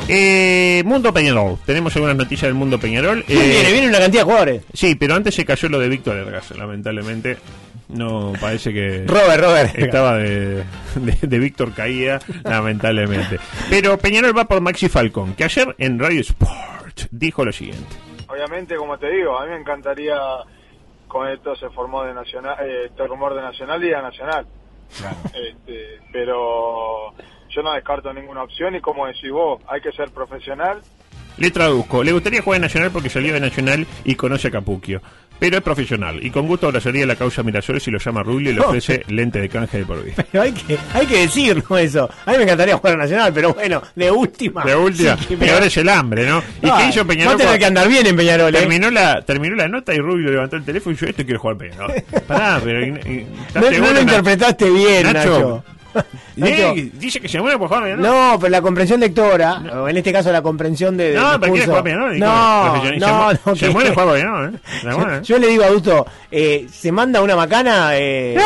Eh, 0.08 0.84
Mundo 0.86 1.12
Peñarol. 1.14 1.58
Tenemos 1.66 1.96
algunas 1.96 2.16
noticias 2.16 2.44
del 2.48 2.54
Mundo 2.54 2.80
Peñarol. 2.80 3.24
¿Quién 3.24 3.42
Eh, 3.42 3.46
viene? 3.48 3.72
Viene 3.72 3.88
una 3.90 4.00
cantidad 4.00 4.22
de 4.22 4.26
jugadores. 4.26 4.64
Sí, 4.74 4.96
pero 4.96 5.16
antes 5.16 5.34
se 5.34 5.46
cayó 5.46 5.70
lo 5.70 5.80
de 5.80 5.90
Víctor 5.90 6.18
Ergas, 6.18 6.52
lamentablemente. 6.58 7.38
No, 7.88 8.34
parece 8.40 8.74
que. 8.74 9.04
Robert, 9.08 9.42
Robert. 9.44 9.78
Estaba 9.78 10.18
de, 10.18 10.64
de, 10.96 11.18
de 11.22 11.40
Víctor 11.40 11.74
Caía, 11.74 12.20
lamentablemente. 12.44 13.40
Pero 13.70 13.98
Peñarol 13.98 14.38
va 14.38 14.46
por 14.46 14.62
Maxi 14.62 14.90
Falcón, 14.90 15.34
que 15.36 15.44
ayer 15.44 15.76
en 15.78 16.00
Radio 16.00 16.22
Sport 16.22 17.02
dijo 17.12 17.44
lo 17.46 17.52
siguiente. 17.52 17.96
Obviamente, 18.28 18.76
como 18.76 18.98
te 18.98 19.10
digo, 19.10 19.38
a 19.40 19.46
mí 19.46 19.52
me 19.52 19.60
encantaría 19.60 20.16
con 21.08 21.28
esto 21.30 21.56
se 21.56 21.70
formó 21.70 22.04
de 22.04 22.14
nacional, 22.14 22.58
eh, 22.64 22.86
este 22.88 23.06
rumor 23.08 23.36
de 23.36 23.42
nacional 23.42 23.84
y 23.84 23.88
de 23.90 24.02
nacional. 24.02 24.46
Este, 25.34 26.00
pero 26.12 27.14
yo 27.50 27.62
no 27.62 27.74
descarto 27.74 28.14
ninguna 28.14 28.44
opción 28.44 28.76
y 28.76 28.82
como 28.82 29.06
decís 29.08 29.32
vos, 29.32 29.62
hay 29.68 29.82
que 29.82 29.92
ser 29.92 30.12
profesional. 30.12 30.82
Le 31.38 31.52
traduzco. 31.52 32.04
Le 32.04 32.14
gustaría 32.14 32.42
jugar 32.42 32.58
en 32.58 32.62
Nacional 32.62 32.92
porque 32.92 33.10
salió 33.10 33.34
de 33.34 33.42
Nacional 33.42 33.86
y 34.06 34.16
conoce 34.16 34.48
a 34.48 34.52
Capuquio. 34.52 35.02
Pero 35.38 35.58
es 35.58 35.64
profesional 35.64 36.24
y 36.24 36.30
con 36.30 36.48
gusto 36.48 36.68
abrazaría 36.68 37.06
la 37.06 37.16
causa 37.18 37.44
Mirasol 37.44 37.82
y 37.86 37.92
lo 37.92 38.00
llama 38.00 38.24
Rubio 38.24 38.52
y 38.52 38.54
le 38.54 38.60
No. 38.62 38.68
ofrece 38.68 39.04
lente 39.10 39.40
de 39.40 39.50
canje 39.50 39.80
de 39.80 39.86
por 39.86 40.02
vida. 40.04 40.26
Pero 40.32 40.44
hay 40.44 40.52
que, 40.54 40.78
hay 40.94 41.06
que 41.06 41.20
decirlo 41.20 41.78
eso. 41.78 42.10
A 42.26 42.32
mí 42.32 42.38
me 42.38 42.44
encantaría 42.44 42.78
jugar 42.78 42.94
a 42.96 42.98
Nacional, 42.98 43.32
pero 43.34 43.54
bueno, 43.54 43.82
de 43.96 44.12
última. 44.12 44.64
De 44.64 44.76
última, 44.76 45.18
Sí, 45.18 45.36
peor 45.36 45.62
es 45.64 45.76
el 45.78 45.90
hambre, 45.90 46.26
¿no? 46.26 46.42
¿Y 46.64 46.68
Ay, 46.70 46.84
qué 46.86 46.90
hizo 46.90 47.06
Peñarol? 47.06 47.36
Cuando- 47.36 47.60
que 47.60 47.66
andar 47.66 47.88
bien 47.90 48.08
en 48.08 48.16
Peñarol, 48.16 48.56
¿eh? 48.56 48.60
Terminó 48.60 48.90
la, 48.90 49.22
terminó 49.24 49.56
la 49.56 49.68
nota 49.68 49.94
y 49.94 50.00
Rubio 50.00 50.32
levantó 50.32 50.56
el 50.56 50.64
teléfono 50.64 50.96
y 50.96 51.00
yo, 51.00 51.08
esto 51.08 51.24
quiero 51.26 51.40
jugar 51.40 51.58
Peñarol. 51.58 51.92
Pará, 52.28 52.62
pero... 52.64 52.86
y- 52.86 52.90
y- 52.90 53.28
¿estás 53.48 53.64
No, 53.64 53.72
no 53.88 53.92
lo 53.94 54.02
interpretaste 54.02 54.70
bien, 54.70 55.04
Nacho. 55.12 55.30
Nacho. 55.30 55.64
Eh, 56.38 56.92
dice 56.96 57.22
que 57.22 57.30
se 57.30 57.40
muere 57.40 57.58
por 57.58 57.70
jugar 57.70 57.84
Peñarol. 57.84 58.04
No, 58.04 58.38
pero 58.38 58.50
la 58.52 58.62
comprensión 58.62 59.00
lectora, 59.00 59.62
o 59.74 59.88
en 59.88 59.96
este 59.96 60.12
caso 60.12 60.34
la 60.34 60.42
comprensión 60.42 60.98
de. 60.98 61.14
No, 61.14 61.40
pero 61.40 61.54
dijo, 61.54 61.68
No, 61.68 61.74
profesional. 61.82 62.20
no, 62.20 62.76
se, 62.76 63.08
mu- 63.08 63.40
no. 63.46 63.56
se 63.56 63.70
muere 63.70 63.90
jugar 63.92 64.08
Peñarol, 64.16 64.56
¿eh? 64.56 64.60
¿eh? 64.84 65.20
Yo 65.24 65.40
le 65.40 65.48
digo 65.48 65.64
a 65.64 65.68
Augusto, 65.68 66.06
eh, 66.30 66.68
se 66.70 66.92
manda 66.92 67.22
una 67.22 67.38
macana. 67.38 67.92
Eh... 67.94 68.36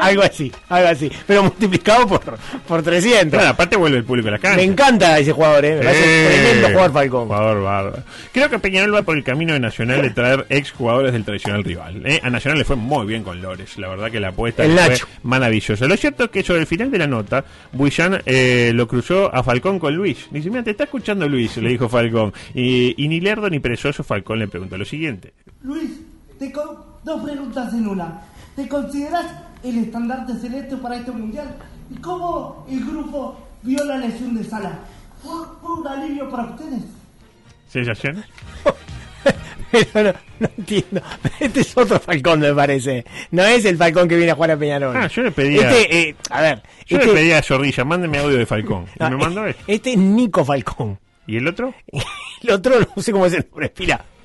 algo 0.00 0.22
así, 0.22 0.52
algo 0.68 0.88
así. 0.88 1.10
Pero 1.26 1.42
multiplicado 1.44 2.06
por, 2.06 2.20
por 2.66 2.82
300. 2.82 3.30
Claro, 3.38 3.50
aparte 3.50 3.76
vuelve 3.76 3.98
el 3.98 4.04
público 4.04 4.28
a 4.28 4.32
la 4.32 4.38
cancha. 4.38 4.56
Me 4.56 4.64
encanta 4.64 5.18
ese 5.18 5.32
jugador, 5.32 5.64
eh. 5.64 5.76
Me 5.76 5.84
parece 5.84 6.02
Eh, 6.04 6.40
tremendo 6.42 6.68
jugador 6.68 6.92
Falcón. 6.92 7.26
Jugador 7.26 7.62
bárbaro. 7.62 8.02
Creo 8.32 8.50
que 8.50 8.58
Peñarol 8.58 8.94
va 8.94 9.02
por 9.02 9.16
el 9.16 9.24
camino 9.24 9.52
de 9.52 9.60
Nacional 9.60 10.02
de 10.02 10.10
traer 10.10 10.46
ex 10.48 10.72
jugadores 10.72 11.12
del 11.12 11.24
tradicional 11.24 11.41
rival. 11.44 12.02
¿eh? 12.06 12.20
A 12.22 12.30
Nacional 12.30 12.58
le 12.58 12.64
fue 12.64 12.76
muy 12.76 13.06
bien 13.06 13.22
con 13.22 13.40
Lores. 13.42 13.78
La 13.78 13.88
verdad 13.88 14.10
que 14.10 14.20
la 14.20 14.28
apuesta 14.28 14.64
El 14.64 14.76
fue 14.78 14.96
maravillosa. 15.22 15.86
Lo 15.86 15.96
cierto 15.96 16.24
es 16.24 16.30
que 16.30 16.42
sobre 16.42 16.60
el 16.60 16.66
final 16.66 16.90
de 16.90 16.98
la 16.98 17.06
nota, 17.06 17.44
Buillán 17.72 18.20
eh, 18.26 18.72
lo 18.74 18.86
cruzó 18.88 19.34
a 19.34 19.42
Falcón 19.42 19.78
con 19.78 19.94
Luis. 19.94 20.28
Dice, 20.30 20.50
mira, 20.50 20.62
te 20.62 20.70
está 20.72 20.84
escuchando 20.84 21.28
Luis, 21.28 21.56
le 21.58 21.70
dijo 21.70 21.88
Falcón. 21.88 22.32
Y, 22.54 22.94
y 23.02 23.08
ni 23.08 23.20
lerdo 23.20 23.48
ni 23.50 23.58
perezoso, 23.60 24.02
Falcón 24.04 24.38
le 24.38 24.48
preguntó 24.48 24.76
lo 24.78 24.84
siguiente. 24.84 25.32
Luis, 25.62 25.90
te 26.38 26.50
con- 26.52 26.76
dos 27.04 27.22
preguntas 27.22 27.72
en 27.74 27.86
una. 27.88 28.22
¿Te 28.56 28.68
consideras 28.68 29.26
el 29.62 29.78
estandarte 29.78 30.34
celeste 30.34 30.76
para 30.76 30.96
este 30.96 31.10
mundial? 31.10 31.54
¿Y 31.90 31.96
cómo 32.00 32.66
el 32.70 32.80
grupo 32.84 33.38
vio 33.62 33.84
la 33.84 33.98
lesión 33.98 34.34
de 34.36 34.44
Sala? 34.44 34.78
¿Fue, 35.22 35.32
un 35.70 35.86
alivio 35.86 36.28
para 36.28 36.44
ustedes? 36.50 36.82
¿Sensaciones? 37.68 38.24
Pero 39.92 40.12
no, 40.12 40.18
no 40.40 40.48
entiendo. 40.58 41.02
Este 41.40 41.60
es 41.60 41.76
otro 41.76 41.98
Falcón, 41.98 42.40
me 42.40 42.52
parece. 42.54 43.04
No 43.30 43.42
es 43.44 43.64
el 43.64 43.76
Falcón 43.76 44.08
que 44.08 44.16
viene 44.16 44.32
a 44.32 44.34
jugar 44.34 44.50
a 44.52 44.56
Peñarol. 44.56 44.96
Ah, 44.96 45.08
yo 45.08 45.22
le 45.22 45.30
pedía- 45.32 45.70
Este, 45.70 46.08
eh, 46.10 46.16
a 46.30 46.40
ver. 46.42 46.62
Yo 46.86 46.98
este, 46.98 47.08
le 47.08 47.14
pedí 47.14 47.32
a 47.32 47.42
Zorrilla, 47.42 47.84
mándeme 47.84 48.18
audio 48.18 48.36
de 48.38 48.46
Falcón. 48.46 48.86
Y 49.00 49.04
me 49.04 49.16
mandó 49.16 49.46
este. 49.46 49.72
Este 49.72 49.92
es 49.92 49.98
Nico 49.98 50.44
Falcón. 50.44 50.98
¿Y 51.26 51.36
el 51.36 51.46
otro? 51.48 51.72
El 52.42 52.50
otro 52.50 52.74
no 52.96 53.02
sé 53.02 53.12
cómo 53.12 53.26
es 53.26 53.32
el 53.34 53.46
nombre. 53.48 53.72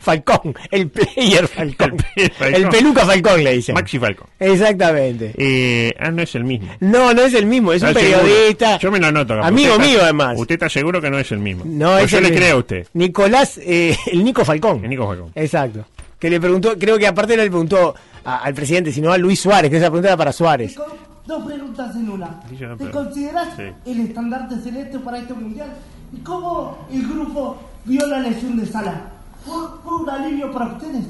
Falcón. 0.08 0.56
El 0.72 0.90
player 0.90 1.48
Falcón. 1.48 1.98
El 2.16 2.32
player 2.32 2.32
Falcón. 2.34 2.56
El 2.64 2.70
peluca 2.70 3.06
Falcón 3.06 3.44
le 3.44 3.54
dicen. 3.54 3.76
Maxi 3.76 4.00
Falcón. 4.00 4.28
Exactamente. 4.40 5.34
Eh, 5.38 5.94
ah, 6.00 6.10
no 6.12 6.22
es 6.22 6.34
el 6.36 6.44
mismo. 6.46 6.72
No, 6.80 7.14
no 7.14 7.22
es 7.24 7.34
el 7.34 7.46
mismo. 7.46 7.74
Es 7.74 7.84
un 7.84 7.94
periodista. 7.94 8.78
Yo 8.80 8.92
me 8.92 9.00
lo 9.00 9.08
anoto. 9.08 9.34
acá, 9.34 9.48
Amigo 9.48 9.74
está- 9.74 9.86
mío, 9.86 10.00
además. 10.02 10.36
Usted 10.38 10.56
está 10.56 10.70
seguro 10.70 11.02
que 11.02 11.10
no 11.10 11.20
es 11.20 11.32
el 11.32 11.40
mismo. 11.40 11.64
No, 11.66 11.92
Pues 11.94 12.06
es 12.06 12.12
yo 12.12 12.18
el 12.20 12.24
le 12.24 12.30
mismo. 12.30 12.44
creo 12.46 12.56
a 12.56 12.60
usted. 12.60 12.88
Nicolás, 12.94 13.60
eh, 13.62 13.98
el 14.12 14.24
Nico 14.24 14.46
Falcón. 14.46 14.84
El 14.84 14.90
Nico 14.90 15.06
Falcón. 15.08 15.32
Exacto. 15.36 15.86
Que 16.20 16.30
le 16.30 16.40
preguntó, 16.40 16.78
creo 16.80 16.98
que 16.98 17.06
aparte 17.08 17.36
no 17.38 17.44
le 17.44 17.50
preguntó 17.50 17.94
a- 18.26 18.38
al 18.38 18.54
presidente, 18.54 18.92
sino 18.92 19.12
a 19.12 19.18
Luis 19.18 19.40
Suárez, 19.40 19.70
que 19.70 19.78
esa 19.78 19.88
pregunta 19.88 20.08
era 20.10 20.18
para 20.18 20.32
Suárez. 20.32 20.76
Dos 21.26 21.46
preguntas 21.46 21.94
en 21.96 22.10
una. 22.10 22.40
No 22.60 22.78
¿Te 22.78 22.90
consideras 22.90 23.50
Sí. 23.58 23.64
el 23.86 24.00
estandarte 24.00 24.56
celeste 24.64 24.98
para 25.00 25.18
este 25.20 25.34
mundial? 25.34 25.68
¿Y 26.16 26.22
cómo 26.22 26.88
el 26.92 27.04
grupo 27.06 27.58
vio 27.84 28.08
la 28.08 28.20
lesión 28.20 28.58
de 28.58 28.66
Sala? 28.66 29.12
¿Fue, 29.48 29.96
un 29.96 30.10
alivio 30.10 30.52
para 30.52 30.74
ustedes? 30.74 31.04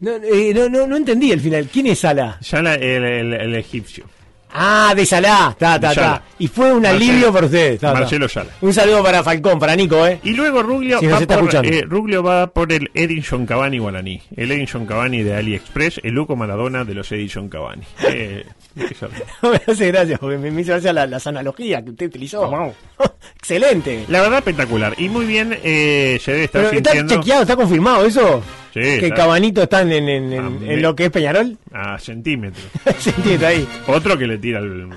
No, 0.00 0.12
eh, 0.12 0.52
no, 0.54 0.68
no, 0.68 0.86
no 0.86 0.96
entendí 0.96 1.30
el 1.32 1.40
final. 1.40 1.68
¿Quién 1.72 1.86
es 1.86 2.00
Sala? 2.00 2.38
Ya 2.40 2.62
la- 2.62 2.74
el, 2.74 3.04
el- 3.04 3.32
el 3.34 3.54
egipcio. 3.56 4.04
Ah, 4.54 4.92
de 4.94 5.06
Salá. 5.06 5.56
Ta, 5.58 5.80
ta, 5.80 5.94
ta. 5.94 6.22
Y 6.38 6.46
fue 6.48 6.72
un 6.72 6.82
Marcelo- 6.82 6.96
alivio 7.10 7.32
para 7.32 7.46
ustedes. 7.46 7.80
ta, 7.80 7.92
ta. 7.92 8.00
Marcelo 8.00 8.28
Sala. 8.28 8.50
Un 8.60 8.72
saludo 8.74 9.02
para 9.02 9.22
Falcón, 9.22 9.58
para 9.58 9.74
Nico, 9.74 10.06
¿eh? 10.06 10.20
Y 10.24 10.34
luego 10.34 10.62
Ruglio, 10.62 10.98
Si 11.00 11.06
va 11.06 11.20
por, 11.20 11.54
eh, 11.64 11.82
Ruglio 11.86 12.22
va 12.22 12.46
por 12.48 12.70
el 12.72 12.90
Edinson 12.94 13.46
Cavani 13.46 13.78
guaraní. 13.78 14.20
El 14.36 14.50
Edinson 14.52 14.84
Cavani 14.86 15.22
de 15.22 15.34
AliExpress, 15.36 16.00
el 16.04 16.12
Luco 16.14 16.36
Maradona 16.36 16.84
de 16.84 16.94
los 16.94 17.10
Edinson 17.12 17.48
Cavani. 17.48 17.82
Eh, 18.08 18.44
¿de 18.74 18.86
qué 18.86 18.94
se 18.94 19.06
ríe? 19.06 19.22
me 19.42 19.72
hace 19.72 19.86
gracia, 19.88 20.18
porque 20.18 20.36
me, 20.38 20.50
me 20.50 20.60
hizo 20.62 20.72
gracia 20.72 20.92
la- 20.92 21.06
las 21.06 21.26
analogías 21.26 21.82
que 21.82 21.90
usted 21.90 22.06
utilizó. 22.06 22.46
Wow. 22.50 22.74
Excelente. 23.36 24.04
La 24.08 24.20
verdad, 24.20 24.38
espectacular. 24.38 24.94
Y 24.98 25.08
muy 25.08 25.24
bien 25.24 25.56
eh, 25.62 26.18
se 26.22 26.32
debe 26.32 26.44
estar 26.44 26.62
Pero 26.64 26.76
está 26.76 27.06
chequeado, 27.06 27.42
está 27.42 27.56
confirmado 27.56 28.04
eso. 28.04 28.42
Sí, 28.72 28.80
que 28.80 28.96
está- 29.06 29.14
Cabanito 29.16 29.62
están 29.62 29.92
en, 29.92 30.08
en- 30.08 30.32
en- 30.32 30.40
Ah, 30.40 30.46
en 30.48 30.66
me- 30.66 30.76
lo 30.78 30.96
que 30.96 31.04
es 31.06 31.10
Peñarol. 31.10 31.56
A 31.72 31.98
centímetros. 31.98 32.64
Entiende 33.16 33.46
ahí. 33.46 33.68
Otro 33.86 34.16
que 34.16 34.26
le 34.26 34.38
tira 34.38 34.60
el. 34.60 34.88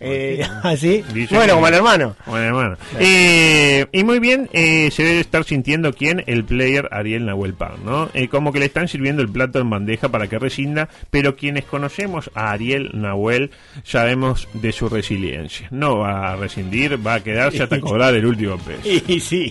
Eh, 0.00 0.46
¿Así? 0.62 1.02
Dice 1.14 1.34
Bueno, 1.34 1.52
que- 1.52 1.54
como 1.54 1.68
el 1.68 1.74
hermano. 1.74 2.16
Bueno, 2.26 2.44
hermano. 2.46 2.76
Eh, 2.98 3.86
y 3.92 4.04
muy 4.04 4.18
bien, 4.18 4.48
eh, 4.52 4.90
se 4.90 5.02
debe 5.04 5.20
estar 5.20 5.44
sintiendo 5.44 5.92
quién, 5.92 6.22
el 6.26 6.44
player 6.44 6.88
Ariel 6.92 7.24
Nahuel 7.26 7.54
Pan, 7.54 7.76
¿no? 7.84 8.10
Eh, 8.14 8.28
como 8.28 8.52
que 8.52 8.58
le 8.58 8.66
están 8.66 8.88
sirviendo 8.88 9.22
el 9.22 9.28
plato 9.28 9.58
en 9.58 9.70
bandeja 9.70 10.08
para 10.08 10.26
que 10.28 10.38
rescinda, 10.38 10.88
pero 11.10 11.36
quienes 11.36 11.64
conocemos 11.64 12.30
a 12.34 12.50
Ariel 12.52 12.90
Nahuel 12.94 13.50
sabemos 13.84 14.48
de 14.54 14.72
su 14.72 14.88
resiliencia. 14.88 15.68
No 15.70 15.98
va 15.98 16.32
a 16.32 16.36
rescindir, 16.36 17.04
va 17.04 17.14
a 17.14 17.20
quedarse 17.22 17.62
hasta 17.62 17.80
cobrar 17.80 18.14
el 18.14 18.26
último 18.26 18.58
peso. 18.58 18.80
Y 19.08 19.20
sí. 19.20 19.50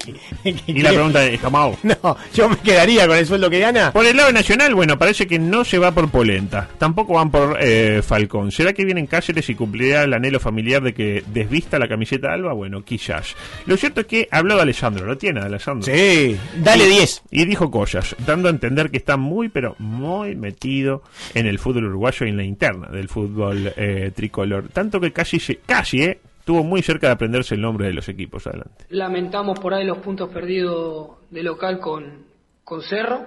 Y 0.67 0.81
la 0.81 0.91
pregunta 0.91 1.25
es, 1.25 1.39
¿Camao? 1.39 1.77
No, 1.83 2.17
yo 2.33 2.49
me 2.49 2.57
quedaría 2.57 3.07
con 3.07 3.17
el 3.17 3.25
sueldo 3.25 3.49
que 3.49 3.59
gana. 3.59 3.91
Por 3.93 4.05
el 4.05 4.17
lado 4.17 4.31
nacional, 4.31 4.73
bueno, 4.75 4.97
parece 4.97 5.27
que 5.27 5.39
no 5.39 5.63
se 5.63 5.77
va 5.77 5.91
por 5.91 6.09
Polenta. 6.09 6.67
Tampoco 6.77 7.13
van 7.13 7.31
por 7.31 7.57
eh, 7.61 8.01
Falcón. 8.05 8.51
¿Será 8.51 8.73
que 8.73 8.83
vienen 8.85 9.07
Cáceres 9.07 9.49
y 9.49 9.55
cumplirá 9.55 10.03
el 10.03 10.13
anhelo 10.13 10.34
familiar 10.39 10.81
de 10.83 10.93
que 10.93 11.23
desvista 11.27 11.79
la 11.79 11.87
camiseta 11.87 12.33
Alba? 12.33 12.53
Bueno, 12.53 12.83
quizás. 12.83 13.35
Lo 13.65 13.77
cierto 13.77 14.01
es 14.01 14.07
que 14.07 14.27
habló 14.31 14.55
de 14.55 14.61
Alessandro, 14.61 15.05
lo 15.05 15.17
tiene 15.17 15.41
Alessandro. 15.41 15.91
Sí, 15.93 16.37
dale 16.57 16.85
Y- 16.85 16.89
10. 16.89 17.23
Y 17.31 17.45
dijo 17.45 17.69
cosas, 17.71 18.15
dando 18.25 18.47
a 18.47 18.51
entender 18.51 18.91
que 18.91 18.97
está 18.97 19.17
muy, 19.17 19.49
pero 19.49 19.75
muy 19.79 20.35
metido 20.35 21.03
en 21.33 21.45
el 21.47 21.59
fútbol 21.59 21.85
uruguayo 21.85 22.25
y 22.25 22.29
en 22.29 22.37
la 22.37 22.43
interna 22.43 22.87
del 22.89 23.07
fútbol 23.09 23.73
eh, 23.77 24.11
tricolor. 24.15 24.69
Tanto 24.69 24.99
que 24.99 25.11
casi, 25.11 25.39
casi, 25.65 26.03
eh, 26.03 26.19
estuvo 26.39 26.63
muy 26.63 26.81
cerca 26.81 27.07
de 27.07 27.13
aprenderse 27.13 27.55
el 27.55 27.61
nombre 27.61 27.87
de 27.87 27.93
los 27.93 28.07
equipos. 28.09 28.45
Adelante. 28.47 28.85
Lamentamos 28.89 29.59
por 29.59 29.73
ahí 29.73 29.85
los 29.85 29.97
puntos 29.99 30.29
perdidos 30.29 31.09
de 31.31 31.43
local 31.43 31.79
con, 31.79 32.25
con 32.63 32.81
Cerro. 32.81 33.25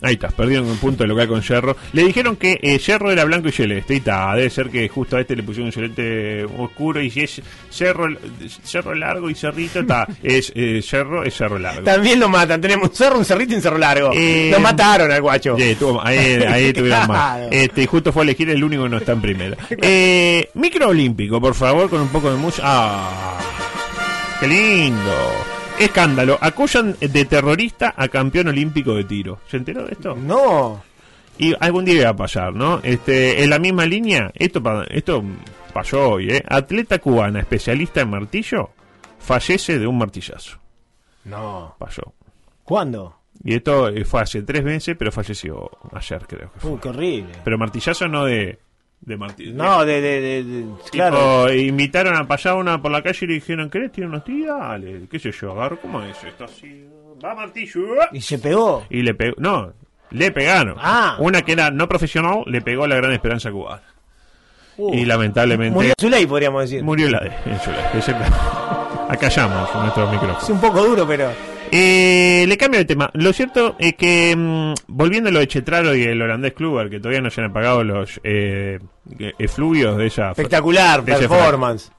Ahí 0.00 0.14
está, 0.14 0.28
perdieron 0.28 0.66
un 0.68 0.76
punto 0.76 1.02
de 1.02 1.08
local 1.08 1.26
con 1.26 1.42
Cerro. 1.42 1.76
Le 1.92 2.04
dijeron 2.04 2.36
que 2.36 2.60
eh, 2.62 2.78
Cerro 2.78 3.10
era 3.10 3.24
blanco 3.24 3.48
y 3.48 3.52
celeste. 3.52 3.94
Y 3.94 3.96
está, 3.96 4.32
debe 4.36 4.48
ser 4.48 4.68
que 4.70 4.88
justo 4.88 5.16
a 5.16 5.20
este 5.20 5.34
le 5.34 5.42
pusieron 5.42 5.66
un 5.66 5.72
celeste 5.72 6.44
oscuro. 6.44 7.02
Y 7.02 7.10
si 7.10 7.22
es 7.22 7.42
Cerro, 7.68 8.06
cerro 8.62 8.94
largo 8.94 9.28
y 9.28 9.34
Cerrito, 9.34 9.80
está. 9.80 10.06
Es 10.22 10.52
eh, 10.54 10.80
Cerro, 10.82 11.24
es 11.24 11.34
Cerro 11.34 11.58
largo. 11.58 11.82
También 11.82 12.20
lo 12.20 12.28
matan. 12.28 12.60
Tenemos 12.60 12.90
un 12.90 12.94
cerro, 12.94 13.18
un 13.18 13.24
cerrito 13.24 13.52
y 13.54 13.56
un 13.56 13.62
cerro 13.62 13.78
largo. 13.78 14.10
Eh, 14.14 14.50
lo 14.52 14.60
mataron 14.60 15.10
al 15.10 15.20
guacho. 15.20 15.56
Sí, 15.58 15.74
tuvo- 15.74 16.00
ahí, 16.04 16.16
ahí 16.18 16.72
tuvieron 16.72 17.08
más. 17.08 17.40
Este, 17.50 17.82
y 17.82 17.86
justo 17.86 18.12
fue 18.12 18.22
a 18.22 18.24
elegir 18.24 18.48
el 18.50 18.62
único 18.62 18.84
que 18.84 18.88
no 18.90 18.98
está 18.98 19.12
en 19.12 19.20
primera. 19.20 19.56
Eh, 19.82 20.48
micro 20.54 20.88
olímpico, 20.88 21.40
por 21.40 21.54
favor, 21.54 21.90
con 21.90 22.00
un 22.02 22.08
poco 22.08 22.30
de 22.30 22.36
música. 22.36 22.62
Ah, 22.66 23.38
qué 24.38 24.46
lindo. 24.46 25.57
Escándalo. 25.78 26.38
Acusan 26.40 26.96
de 27.00 27.24
terrorista 27.24 27.94
a 27.96 28.08
campeón 28.08 28.48
olímpico 28.48 28.94
de 28.94 29.04
tiro. 29.04 29.40
¿Se 29.48 29.56
enteró 29.56 29.84
de 29.84 29.92
esto? 29.92 30.14
No. 30.14 30.82
Y 31.38 31.54
algún 31.60 31.84
día 31.84 32.04
va 32.04 32.10
a 32.10 32.16
pasar, 32.16 32.52
¿no? 32.52 32.80
Este, 32.82 33.44
en 33.44 33.50
la 33.50 33.60
misma 33.60 33.86
línea, 33.86 34.32
esto, 34.34 34.60
esto 34.90 35.22
pasó 35.72 36.10
hoy, 36.10 36.30
¿eh? 36.30 36.42
Atleta 36.48 36.98
cubana, 36.98 37.38
especialista 37.40 38.00
en 38.00 38.10
martillo, 38.10 38.70
fallece 39.20 39.78
de 39.78 39.86
un 39.86 39.98
martillazo. 39.98 40.58
No. 41.24 41.76
Pasó. 41.78 42.14
¿Cuándo? 42.64 43.18
Y 43.44 43.54
esto 43.54 43.88
eh, 43.88 44.04
fue 44.04 44.22
hace 44.22 44.42
tres 44.42 44.64
meses, 44.64 44.96
pero 44.98 45.12
falleció 45.12 45.70
ayer, 45.92 46.26
creo 46.26 46.52
que 46.52 46.58
fue. 46.58 46.70
Uy, 46.72 46.78
qué 46.82 46.88
horrible. 46.88 47.32
Pero 47.44 47.56
martillazo 47.56 48.08
no 48.08 48.24
de, 48.24 48.58
de 49.00 49.16
martillo. 49.16 49.54
No, 49.54 49.84
de, 49.84 50.00
de, 50.00 50.20
de- 50.20 50.44
de- 50.44 50.62
Tipo, 50.62 50.76
claro. 50.90 51.52
invitaron 51.54 52.16
a 52.16 52.26
pasar 52.26 52.54
una 52.56 52.80
por 52.82 52.90
la 52.90 53.02
calle 53.02 53.18
y 53.22 53.26
le 53.28 53.34
dijeron, 53.34 53.70
¿querés 53.70 53.92
tirar 53.92 54.10
unos 54.10 54.24
tiros? 54.24 54.58
Dale, 54.58 55.02
qué 55.10 55.18
sé 55.18 55.30
yo, 55.32 55.52
agarro, 55.52 55.80
¿cómo 55.80 56.02
es 56.02 56.22
esto? 56.24 56.44
Así, 56.44 56.84
va 57.24 57.34
martillo. 57.34 57.80
Y 58.12 58.20
se 58.20 58.38
pegó. 58.38 58.84
Y 58.90 59.02
le 59.02 59.14
pegó, 59.14 59.34
no, 59.38 59.72
le 60.10 60.30
pegaron. 60.30 60.76
Ah. 60.78 61.16
Una 61.20 61.42
que 61.42 61.52
era 61.52 61.70
no 61.70 61.88
profesional 61.88 62.42
le 62.46 62.60
pegó 62.60 62.84
a 62.84 62.88
la 62.88 62.96
gran 62.96 63.12
esperanza 63.12 63.50
cubana. 63.50 63.82
Uh, 64.76 64.94
y 64.94 65.04
lamentablemente 65.04 65.74
Murió 65.74 65.94
su 65.98 66.08
ley, 66.08 66.24
podríamos 66.26 66.62
decir. 66.62 66.84
murió 66.84 67.10
la 67.10 67.18
de 67.20 67.32
en 67.50 67.58
su 67.60 67.70
ley, 67.70 67.80
exacto. 67.94 68.24
Acallamos 69.08 69.74
nuestros 69.74 70.10
micrófonos. 70.10 70.42
Es 70.42 70.50
un 70.50 70.60
poco 70.60 70.84
duro, 70.84 71.06
pero. 71.06 71.30
Eh, 71.72 72.44
le 72.46 72.56
cambio 72.56 72.78
de 72.78 72.84
tema. 72.84 73.10
Lo 73.14 73.32
cierto 73.32 73.76
es 73.78 73.94
que, 73.94 74.34
mm, 74.36 74.74
volviendo 74.88 75.28
a 75.30 75.32
lo 75.32 75.40
de 75.40 75.48
Chetraro 75.48 75.94
y 75.94 76.04
el 76.04 76.20
holandés 76.20 76.52
Kluber, 76.54 76.90
que 76.90 76.98
todavía 76.98 77.20
no 77.20 77.30
se 77.30 77.40
han 77.40 77.50
apagado 77.50 77.84
los 77.84 78.20
eh, 78.24 78.78
efluvios 79.38 79.96
de 79.96 80.06
esa. 80.06 80.30
Espectacular 80.30 81.04
de 81.04 81.14
performance. 81.14 81.92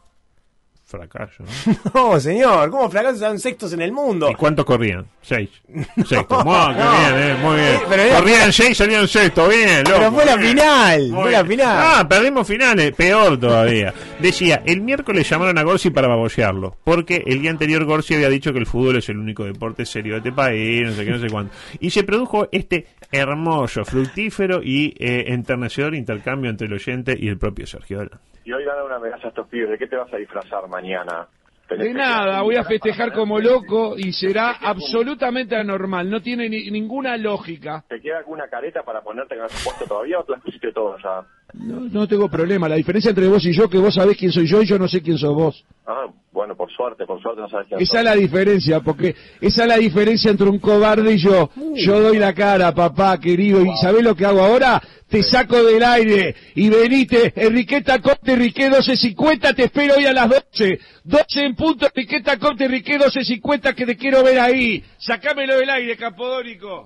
Fracaso, 0.89 1.43
¿no? 1.43 1.75
No, 1.93 2.19
señor, 2.19 2.69
¿cómo 2.71 2.89
fracasos 2.89 3.19
dan 3.19 3.39
sextos 3.39 3.71
en 3.73 3.81
el 3.81 3.91
mundo? 3.91 4.29
¿Y 4.29 4.35
cuántos 4.35 4.65
corrían? 4.65 5.05
Seis. 5.21 5.49
Sexto. 6.07 6.43
Muy 6.43 6.53
No. 6.53 6.67
bien, 6.73 7.13
eh, 7.15 7.35
muy 7.41 7.55
bien. 7.55 7.79
Pero 7.89 8.01
era- 8.03 8.19
corrían 8.19 8.51
seis, 8.53 8.77
salieron 8.77 9.07
sexto. 9.07 9.47
Bien, 9.47 9.83
loco. 9.83 9.97
Pero 9.99 10.11
fue 10.11 10.25
la 10.25 10.35
bien. 10.35 10.49
final, 10.49 11.09
Muy 11.09 11.21
fue 11.23 11.31
la 11.31 11.45
final. 11.45 11.77
Ah, 11.79 12.07
perdimos 12.09 12.47
finales, 12.47 12.91
peor 12.93 13.39
todavía. 13.39 13.93
Decía, 14.19 14.61
el 14.65 14.81
miércoles 14.81 15.29
llamaron 15.29 15.57
a 15.57 15.63
Gorsi 15.63 15.89
para 15.91 16.07
babosearlo, 16.07 16.77
porque 16.83 17.23
el 17.25 17.41
día 17.41 17.51
anterior 17.51 17.85
Gorsi 17.85 18.15
había 18.15 18.29
dicho 18.29 18.51
que 18.51 18.59
el 18.59 18.65
fútbol 18.65 18.97
es 18.97 19.07
el 19.09 19.17
único 19.17 19.43
deporte 19.45 19.85
serio 19.85 20.13
de 20.13 20.17
este 20.19 20.31
país, 20.31 20.83
no 20.85 20.93
sé 20.93 21.05
qué, 21.05 21.11
no 21.11 21.19
sé 21.19 21.29
cuánto. 21.29 21.53
Y 21.79 21.89
se 21.91 22.03
produjo 22.03 22.47
este 22.51 22.87
hermoso, 23.11 23.85
fructífero 23.85 24.61
y 24.63 24.93
eh, 24.99 25.25
enternecedor 25.27 25.95
intercambio 25.95 26.49
entre 26.49 26.67
el 26.67 26.73
oyente 26.73 27.15
y 27.19 27.27
el 27.27 27.37
propio 27.37 27.65
Sergio. 27.67 28.09
Y 28.49 28.51
hoy 28.51 28.65
dar 28.65 28.83
una 28.83 28.95
amenaza 28.95 29.27
a 29.27 29.29
estos 29.29 29.47
pibes. 29.47 29.69
¿De 29.69 29.77
qué 29.77 29.85
te 29.85 29.95
vas 29.95 30.11
a 30.11 30.17
disfrazar 30.17 30.67
mañana? 30.67 31.27
De 31.69 31.93
nada, 31.93 32.41
voy 32.41 32.55
a 32.55 32.63
festejar 32.63 33.13
como 33.13 33.39
loco 33.39 33.93
y 33.95 34.11
será 34.11 34.55
absolutamente 34.59 35.55
anormal, 35.55 36.09
no 36.09 36.19
tiene 36.19 36.49
ni- 36.49 36.71
ninguna 36.71 37.15
lógica. 37.15 37.83
¿Te 37.87 38.01
queda 38.01 38.17
alguna 38.17 38.47
careta 38.47 38.81
para 38.81 39.01
ponerte 39.03 39.35
no 39.35 39.43
has 39.43 39.63
puesto 39.63 39.85
todavía 39.85 40.17
o 40.19 40.23
te 40.23 40.31
las 40.31 40.41
pusiste 40.41 40.71
todas 40.71 40.99
ya? 41.03 41.23
No, 41.53 41.79
no 41.79 42.07
tengo 42.07 42.29
problema, 42.29 42.69
la 42.69 42.75
diferencia 42.75 43.09
entre 43.09 43.27
vos 43.27 43.43
y 43.45 43.53
yo 43.53 43.69
que 43.69 43.77
vos 43.77 43.95
sabés 43.95 44.17
quién 44.17 44.31
soy 44.31 44.47
yo 44.47 44.61
y 44.61 44.67
yo 44.67 44.77
no 44.77 44.87
sé 44.87 45.01
quién 45.01 45.17
sos 45.17 45.33
vos. 45.33 45.65
Ah, 45.87 46.05
bueno, 46.31 46.55
por 46.55 46.71
suerte, 46.71 47.05
por 47.05 47.19
suerte 47.21 47.41
no 47.41 47.49
sabes 47.49 47.67
quién 47.67 47.81
Esa 47.81 47.99
es 47.99 48.05
la 48.05 48.15
diferencia, 48.15 48.79
porque 48.81 49.15
esa 49.41 49.63
es 49.63 49.67
la 49.67 49.77
diferencia 49.77 50.29
entre 50.29 50.47
un 50.47 50.59
cobarde 50.59 51.13
y 51.13 51.17
yo. 51.17 51.49
Yo 51.75 52.01
doy 52.01 52.19
la 52.19 52.33
cara, 52.33 52.73
papá 52.73 53.19
querido, 53.19 53.61
y 53.61 53.75
¿sabés 53.81 54.03
lo 54.03 54.15
que 54.15 54.25
hago 54.25 54.41
ahora? 54.41 54.81
Te 55.09 55.23
saco 55.23 55.63
del 55.63 55.83
aire 55.83 56.35
y 56.53 56.69
venite, 56.69 57.33
Enriqueta 57.35 57.99
Corte, 57.99 58.33
Enrique 58.33 58.69
1250, 58.69 59.53
te 59.55 59.63
espero 59.63 59.95
hoy 59.97 60.05
a 60.05 60.13
las 60.13 60.29
12. 60.29 60.79
12 61.03 61.45
en 61.45 61.55
punto, 61.55 61.87
Enriqueta 61.87 62.37
Corte, 62.37 62.65
Enrique 62.65 62.91
1250, 62.91 63.73
que 63.73 63.85
te 63.87 63.97
quiero 63.97 64.23
ver 64.23 64.39
ahí. 64.39 64.83
Sacámelo 64.99 65.57
del 65.57 65.69
aire, 65.71 65.97
Capodónico. 65.97 66.85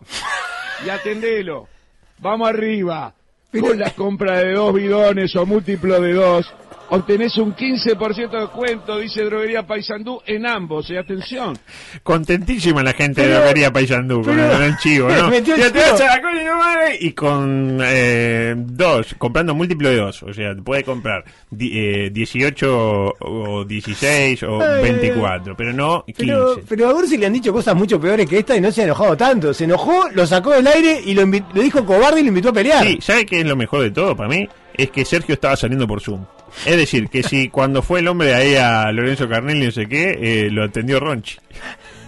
Y 0.86 0.90
atendelo. 0.90 1.68
Vamos 2.20 2.48
arriba. 2.48 3.14
Con 3.60 3.80
la 3.80 3.92
compra 3.92 4.40
de 4.40 4.54
dos 4.54 4.74
bidones 4.74 5.36
o 5.36 5.46
múltiplo 5.46 6.02
de 6.02 6.14
dos, 6.14 6.52
obtenés 6.90 7.38
un 7.38 7.56
15% 7.56 8.30
de 8.30 8.40
descuento, 8.40 8.98
dice 9.00 9.24
Droguería 9.24 9.66
Paysandú, 9.66 10.22
en 10.26 10.46
ambos. 10.46 10.90
Y 10.90 10.98
atención, 10.98 11.58
Contentísima 12.04 12.84
la 12.84 12.94
gente 12.94 13.22
de 13.22 13.28
Pero- 13.36 13.48
Feria 13.48 13.72
Paysandú 13.72 14.22
con 14.22 14.36
pero- 14.36 14.56
el, 14.58 14.64
el 14.64 14.78
chivo, 14.78 15.10
¿no? 15.10 15.30
Metió 15.30 15.56
el 15.56 15.62
Ya 15.62 15.72
te 15.72 15.80
chivo. 15.80 15.92
vas 15.92 16.02
a 16.02 16.06
la 16.18 16.22
cola 16.22 16.42
y 16.42 16.46
no 16.46 16.58
vale, 16.58 16.98
y 17.00 17.12
con 17.14 17.80
eh, 17.84 18.54
dos, 18.58 19.16
comprando 19.18 19.56
múltiplo 19.56 19.90
de 19.90 19.96
dos, 19.98 20.22
o 20.24 20.34
sea, 20.34 20.54
puede 20.64 20.84
comprar 20.84 21.24
di- 21.50 21.72
eh, 21.74 22.10
18 22.12 22.78
o, 22.78 23.14
o 23.20 23.66
16 23.66 24.44
o 24.44 24.62
Ay, 24.62 24.84
24, 24.84 25.56
pero 25.58 25.74
no 25.74 26.04
15. 26.06 26.24
Pero, 26.24 26.56
pero 26.68 26.90
a 26.90 26.94
Gorsi 26.94 27.18
le 27.18 27.26
han 27.26 27.34
dicho 27.34 27.52
cosas 27.54 27.76
mucho 27.76 28.00
peores 28.00 28.28
que 28.30 28.40
esta 28.40 28.56
y 28.56 28.62
no 28.62 28.72
se 28.72 28.82
ha 28.82 28.86
enojado 28.86 29.18
tanto. 29.18 29.54
Se 29.54 29.64
enojó, 29.64 30.10
lo 30.14 30.26
sacó 30.28 30.52
del 30.52 30.68
aire 30.68 31.02
y 31.06 31.14
lo, 31.14 31.26
lo 31.26 31.62
dijo 31.62 31.86
cobarde 31.86 32.20
y 32.20 32.24
lo 32.24 32.30
invitó 32.30 32.50
a 32.50 32.54
pelear. 32.54 32.84
Sí, 32.86 33.00
¿sabe 33.02 33.26
qué 33.26 33.40
es 33.42 33.46
lo 33.46 33.56
mejor 33.56 33.82
de 33.82 33.92
todo 33.92 34.16
para 34.16 34.30
mí? 34.30 34.48
Es 34.76 34.90
que 34.92 35.06
Sergio 35.06 35.34
estaba 35.34 35.56
saliendo 35.56 35.88
por 35.88 36.02
Zoom. 36.02 36.26
Es 36.66 36.78
decir, 36.78 37.10
que 37.10 37.24
si 37.24 37.50
cuando 37.50 37.82
fue 37.82 38.00
el 38.00 38.08
hombre 38.08 38.34
ahí 38.34 38.56
a 38.56 38.92
Lorenzo 38.92 39.28
Carnelli 39.28 39.64
y 39.64 39.66
no 39.66 39.72
sé 39.72 39.88
qué, 39.88 40.18
eh, 40.22 40.50
lo 40.52 40.64
atendió 40.64 41.00
Ronchi. 41.00 41.38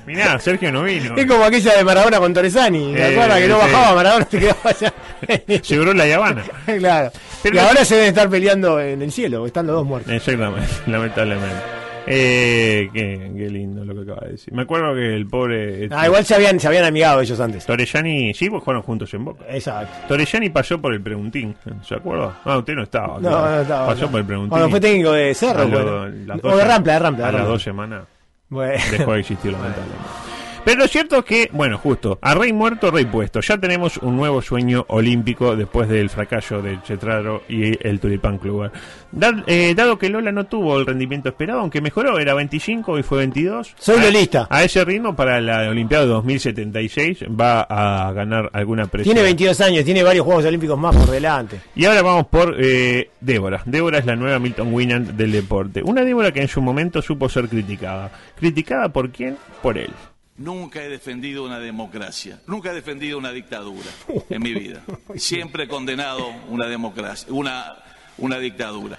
Mirá, 0.05 0.39
Sergio 0.39 0.71
no 0.71 0.83
vino. 0.83 1.15
Es 1.17 1.25
como 1.25 1.43
aquella 1.43 1.75
de 1.77 1.83
Maradona 1.83 2.19
con 2.19 2.31
Torresani. 2.31 2.93
¿Te 2.93 2.99
Eh, 3.01 3.13
acuerdas 3.13 3.39
que 3.39 3.47
no 3.47 3.57
bajaba 3.57 3.95
Maradona? 3.95 4.27
Se 4.29 4.39
quedaba 4.39 4.59
allá. 4.65 4.93
Seguro 5.63 5.93
la 5.93 6.03
Habana. 6.15 6.43
claro. 6.77 7.11
Pero 7.41 7.55
y 7.55 7.59
ahora 7.59 7.83
se 7.83 7.95
deben 7.95 8.09
estar 8.09 8.29
peleando 8.29 8.79
en 8.79 9.01
el 9.01 9.11
cielo, 9.11 9.45
están 9.47 9.65
los 9.65 9.77
dos 9.77 9.85
muertos. 9.85 10.11
Exactamente, 10.13 10.67
lamentablemente. 10.87 11.55
Eh, 12.07 12.89
qué, 12.93 13.31
qué 13.35 13.49
lindo 13.49 13.83
lo 13.83 13.95
que 13.95 14.01
acaba 14.11 14.25
de 14.27 14.33
decir. 14.33 14.53
Me 14.53 14.61
acuerdo 14.61 14.93
que 14.93 15.15
el 15.15 15.25
pobre. 15.27 15.87
Ah, 15.91 16.05
igual 16.05 16.23
se 16.23 16.35
habían, 16.35 16.59
se 16.59 16.67
habían 16.67 16.85
amigado 16.85 17.21
ellos 17.21 17.39
antes. 17.39 17.65
Torellani, 17.65 18.33
sí, 18.33 18.49
pues 18.49 18.61
jugaron 18.63 18.83
juntos 18.83 19.13
en 19.13 19.25
Boca. 19.25 19.43
Exacto. 19.49 19.93
Torellani 20.07 20.49
pasó 20.49 20.79
por 20.79 20.93
el 20.93 21.01
preguntín, 21.01 21.55
¿se 21.83 21.95
acuerda? 21.95 22.39
Ah, 22.45 22.57
usted 22.57 22.73
no 22.75 22.83
estaba. 22.83 23.15
No, 23.15 23.29
claro. 23.29 23.55
no 23.55 23.61
estaba, 23.61 23.87
Pasó 23.87 24.05
no. 24.05 24.11
por 24.11 24.19
el 24.19 24.25
preguntín. 24.25 24.49
Cuando 24.49 24.69
fue 24.69 24.79
técnico 24.79 25.11
de 25.11 25.33
Cerro, 25.33 25.65
lo- 25.65 25.99
bueno. 26.01 26.39
O 26.43 26.55
de 26.57 26.65
Rampla, 26.65 26.93
de 26.93 26.99
Rampla, 26.99 27.27
A 27.27 27.31
las 27.31 27.47
dos 27.47 27.63
semanas 27.63 28.03
Bueno. 28.49 28.83
dejó 28.91 29.13
de 29.13 29.19
existir, 29.21 29.51
lamentablemente. 29.51 30.03
Pero 30.65 30.79
lo 30.81 30.87
cierto 30.87 31.19
es 31.19 31.25
que, 31.25 31.49
bueno, 31.53 31.77
justo, 31.77 32.17
a 32.21 32.33
rey 32.33 32.51
muerto, 32.51 32.89
rey 32.91 33.05
puesto. 33.05 33.39
Ya 33.39 33.57
tenemos 33.57 33.97
un 33.97 34.17
nuevo 34.17 34.41
sueño 34.41 34.83
olímpico 34.89 35.55
después 35.55 35.87
del 35.87 36.09
fracaso 36.09 36.61
del 36.61 36.81
Chetraro 36.81 37.43
y 37.47 37.87
el 37.87 37.99
Tulipán 37.99 38.39
Club. 38.39 38.71
Dad- 39.11 39.43
eh, 39.47 39.73
dado 39.75 39.97
que 39.99 40.09
Lola 40.09 40.31
no 40.31 40.45
tuvo 40.45 40.77
el 40.79 40.85
rendimiento 40.87 41.29
esperado, 41.29 41.59
aunque 41.59 41.81
mejoró, 41.81 42.17
era 42.19 42.33
25 42.33 42.97
y 42.97 43.03
fue 43.03 43.19
22. 43.19 43.75
Soy 43.77 44.01
lolista. 44.01 44.47
A 44.49 44.63
ese 44.63 44.83
ritmo, 44.83 45.15
para 45.15 45.39
la 45.39 45.69
Olimpiada 45.69 46.03
de 46.05 46.09
2076, 46.09 47.25
va 47.39 47.61
a 47.61 48.11
ganar 48.13 48.49
alguna 48.53 48.87
presión. 48.87 49.13
Tiene 49.13 49.23
22 49.23 49.61
años, 49.61 49.85
tiene 49.85 50.01
varios 50.03 50.25
Juegos 50.25 50.45
Olímpicos 50.45 50.77
más 50.79 50.95
por 50.95 51.11
delante. 51.11 51.61
Y 51.75 51.85
ahora 51.85 52.01
vamos 52.01 52.25
por 52.27 52.55
eh, 52.59 53.11
Débora. 53.21 53.61
Débora 53.65 53.99
es 53.99 54.05
la 54.07 54.15
nueva 54.15 54.39
Milton 54.39 54.73
Winant 54.73 55.09
del 55.11 55.31
deporte. 55.31 55.81
Una 55.83 56.03
Débora 56.03 56.31
que 56.31 56.41
en 56.41 56.47
su 56.47 56.61
momento 56.61 57.01
supo 57.03 57.29
ser 57.29 57.47
criticada. 57.47 58.09
¿Criticada 58.35 58.89
por 58.89 59.11
quién? 59.11 59.37
Por 59.61 59.77
él. 59.77 59.91
Nunca 60.37 60.83
he 60.83 60.89
defendido 60.89 61.45
una 61.45 61.59
democracia, 61.59 62.39
nunca 62.47 62.71
he 62.71 62.73
defendido 62.73 63.17
una 63.17 63.31
dictadura 63.31 63.87
en 64.29 64.41
mi 64.43 64.53
vida. 64.53 64.81
Siempre 65.15 65.63
he 65.63 65.67
condenado 65.67 66.29
una 66.49 66.65
democracia, 66.67 67.27
una, 67.31 67.73
una 68.17 68.37
dictadura. 68.37 68.97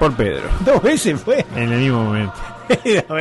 Por 0.00 0.16
Pedro. 0.16 0.42
Dos 0.64 0.82
veces 0.82 1.20
fue. 1.20 1.46
En 1.54 1.70
el 1.72 1.78
mismo 1.80 2.02
momento. 2.02 2.34
Pero, 2.82 3.18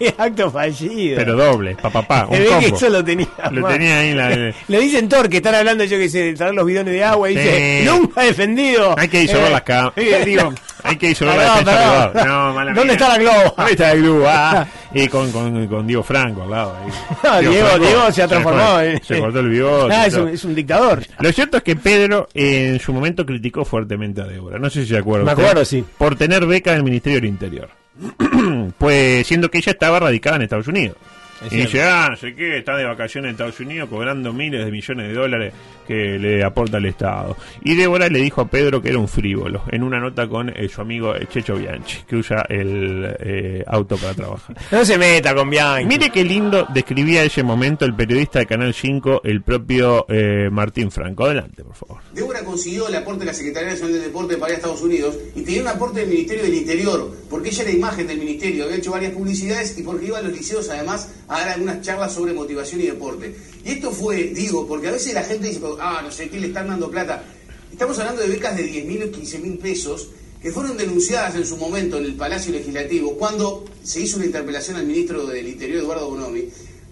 es 0.00 0.14
acto 0.18 0.50
fallido. 0.50 1.16
Pero 1.18 1.36
doble, 1.36 1.76
pa, 1.76 1.90
pa, 1.90 2.02
pa, 2.02 2.26
un 2.26 2.36
que 2.38 2.66
eso 2.74 2.88
lo 2.88 3.04
tenía. 3.04 3.28
Lo 3.52 3.68
tenía 3.68 3.98
ahí 4.00 4.14
la- 4.14 4.30
Le 4.30 4.80
dicen 4.80 5.08
Thor 5.08 5.28
que 5.28 5.36
están 5.36 5.54
hablando, 5.54 5.84
yo 5.84 5.98
que 5.98 6.08
sé, 6.08 6.22
de 6.24 6.34
traer 6.34 6.54
los 6.54 6.64
bidones 6.66 6.92
de 6.94 7.04
agua. 7.04 7.30
Y 7.30 7.34
Sí. 7.34 7.40
dice, 7.40 7.82
nunca 7.84 8.24
he 8.24 8.26
defendido. 8.28 8.98
Hay 8.98 9.08
que 9.08 9.20
disolver 9.20 9.48
Eh, 9.48 9.50
las 9.50 9.62
cámaras. 9.62 9.92
eh, 9.96 10.22
digo, 10.24 10.52
hay 10.86 10.96
que 10.96 11.08
disolver 11.08 11.36
la 11.36 11.44
defensa 11.56 12.10
rival. 12.12 12.26
No, 12.28 12.54
mala 12.54 12.72
¿Dónde 12.72 12.84
mía. 12.84 12.92
está 12.92 13.08
la 13.08 13.18
globo? 13.18 13.54
¿Dónde 13.56 13.72
está 13.72 13.92
el 13.92 14.02
globo? 14.02 14.24
Ah, 14.28 14.66
y 14.94 15.08
con, 15.08 15.32
con, 15.32 15.66
con 15.68 15.86
Diego 15.86 16.02
Franco 16.02 16.42
al 16.44 16.50
lado. 16.50 16.76
ahí. 16.82 17.40
Diego- 17.48 17.78
Diego 17.78 18.12
se 18.12 18.22
ha 18.22 18.28
transformado 18.28 18.78
Se, 18.80 18.90
en- 18.92 19.04
se 19.04 19.18
cortó 19.20 19.40
el 19.40 19.48
bigote. 19.50 19.94
Ah, 19.94 20.06
es 20.06 20.14
un, 20.14 20.28
es 20.28 20.44
un 20.44 20.54
dictador. 20.54 21.02
Lo 21.18 21.32
cierto 21.32 21.56
es 21.58 21.62
que 21.62 21.76
Pedro 21.76 22.28
eh, 22.34 22.70
en 22.74 22.80
su 22.80 22.92
momento 22.92 23.26
criticó 23.26 23.64
fuertemente 23.64 24.20
a 24.22 24.24
Débora. 24.24 24.58
No 24.58 24.70
sé 24.70 24.82
si 24.82 24.88
se 24.88 24.98
acuerda. 24.98 25.24
Me 25.24 25.32
usted, 25.32 25.42
acuerdo, 25.44 25.64
sí. 25.64 25.84
Por 25.98 26.16
tener 26.16 26.46
beca 26.46 26.72
del 26.72 26.82
Ministerio 26.82 27.20
del 27.20 27.28
Interior. 27.30 27.68
pues 28.78 29.26
siendo 29.26 29.50
que 29.50 29.58
ella 29.58 29.72
estaba 29.72 29.98
radicada 30.00 30.36
en 30.36 30.42
Estados 30.42 30.68
Unidos. 30.68 30.96
Es 31.44 31.52
y 31.52 31.56
dice, 31.56 31.82
ah, 31.82 32.08
no 32.10 32.16
sé 32.16 32.34
qué, 32.34 32.58
está 32.58 32.76
de 32.76 32.84
vacaciones 32.84 33.28
en 33.28 33.32
Estados 33.32 33.60
Unidos 33.60 33.88
cobrando 33.88 34.32
miles 34.32 34.64
de 34.64 34.70
millones 34.70 35.08
de 35.08 35.14
dólares 35.14 35.52
que 35.86 36.18
le 36.18 36.42
aporta 36.42 36.78
el 36.78 36.86
Estado. 36.86 37.36
Y 37.62 37.74
Débora 37.74 38.08
le 38.08 38.18
dijo 38.18 38.40
a 38.40 38.48
Pedro 38.48 38.82
que 38.82 38.88
era 38.88 38.98
un 38.98 39.08
frívolo, 39.08 39.62
en 39.70 39.82
una 39.82 40.00
nota 40.00 40.28
con 40.28 40.48
eh, 40.48 40.68
su 40.68 40.80
amigo 40.80 41.14
eh, 41.14 41.26
Checho 41.30 41.56
Bianchi, 41.56 41.98
que 42.08 42.16
usa 42.16 42.44
el 42.48 43.16
eh, 43.20 43.64
auto 43.66 43.96
para 43.96 44.14
trabajar. 44.14 44.56
No 44.72 44.84
se 44.84 44.98
meta 44.98 45.34
con 45.34 45.48
Bianchi. 45.48 45.86
Mire 45.86 46.10
qué 46.10 46.24
lindo 46.24 46.66
describía 46.72 47.22
ese 47.22 47.42
momento 47.42 47.84
el 47.84 47.94
periodista 47.94 48.40
de 48.40 48.46
Canal 48.46 48.74
5, 48.74 49.22
el 49.24 49.42
propio 49.42 50.06
eh, 50.08 50.48
Martín 50.50 50.90
Franco. 50.90 51.24
Adelante, 51.24 51.62
por 51.62 51.74
favor. 51.74 51.98
Débora 52.12 52.44
consiguió 52.44 52.88
el 52.88 52.94
aporte 52.96 53.20
de 53.20 53.26
la 53.26 53.34
Secretaría 53.34 53.70
Nacional 53.70 53.94
del 53.94 54.02
Deporte 54.02 54.36
para 54.36 54.52
ir 54.52 54.54
a 54.54 54.58
Estados 54.58 54.82
Unidos 54.82 55.16
y 55.34 55.42
tenía 55.42 55.62
un 55.62 55.68
aporte 55.68 56.00
del 56.00 56.08
Ministerio 56.08 56.42
del 56.44 56.54
Interior, 56.54 57.14
porque 57.30 57.50
ella 57.50 57.62
era 57.62 57.72
imagen 57.72 58.06
del 58.06 58.18
Ministerio, 58.18 58.64
había 58.64 58.76
hecho 58.76 58.90
varias 58.90 59.12
publicidades 59.12 59.78
y 59.78 59.82
porque 59.82 60.06
iba 60.06 60.18
a 60.18 60.22
los 60.22 60.32
liceos 60.32 60.68
además 60.68 61.08
a 61.28 61.38
dar 61.40 61.48
algunas 61.50 61.82
charlas 61.82 62.12
sobre 62.12 62.32
motivación 62.32 62.80
y 62.80 62.86
deporte. 62.86 63.34
Y 63.64 63.72
esto 63.72 63.90
fue, 63.90 64.24
digo, 64.34 64.66
porque 64.66 64.88
a 64.88 64.92
veces 64.92 65.14
la 65.14 65.24
gente 65.24 65.48
dice, 65.48 65.60
ah, 65.80 66.00
no 66.02 66.10
sé 66.10 66.28
qué 66.28 66.38
le 66.38 66.48
están 66.48 66.68
dando 66.68 66.90
plata. 66.90 67.24
Estamos 67.72 67.98
hablando 67.98 68.22
de 68.22 68.28
becas 68.28 68.56
de 68.56 68.62
10 68.62 68.86
mil 68.86 69.02
o 69.02 69.10
15 69.10 69.38
mil 69.40 69.58
pesos 69.58 70.08
que 70.40 70.52
fueron 70.52 70.76
denunciadas 70.76 71.34
en 71.34 71.44
su 71.44 71.56
momento 71.56 71.98
en 71.98 72.04
el 72.04 72.14
Palacio 72.14 72.52
Legislativo 72.52 73.16
cuando 73.16 73.64
se 73.82 74.00
hizo 74.00 74.16
una 74.16 74.26
interpelación 74.26 74.76
al 74.76 74.86
ministro 74.86 75.26
del 75.26 75.48
Interior, 75.48 75.80
Eduardo 75.80 76.08
Bonomi, 76.08 76.44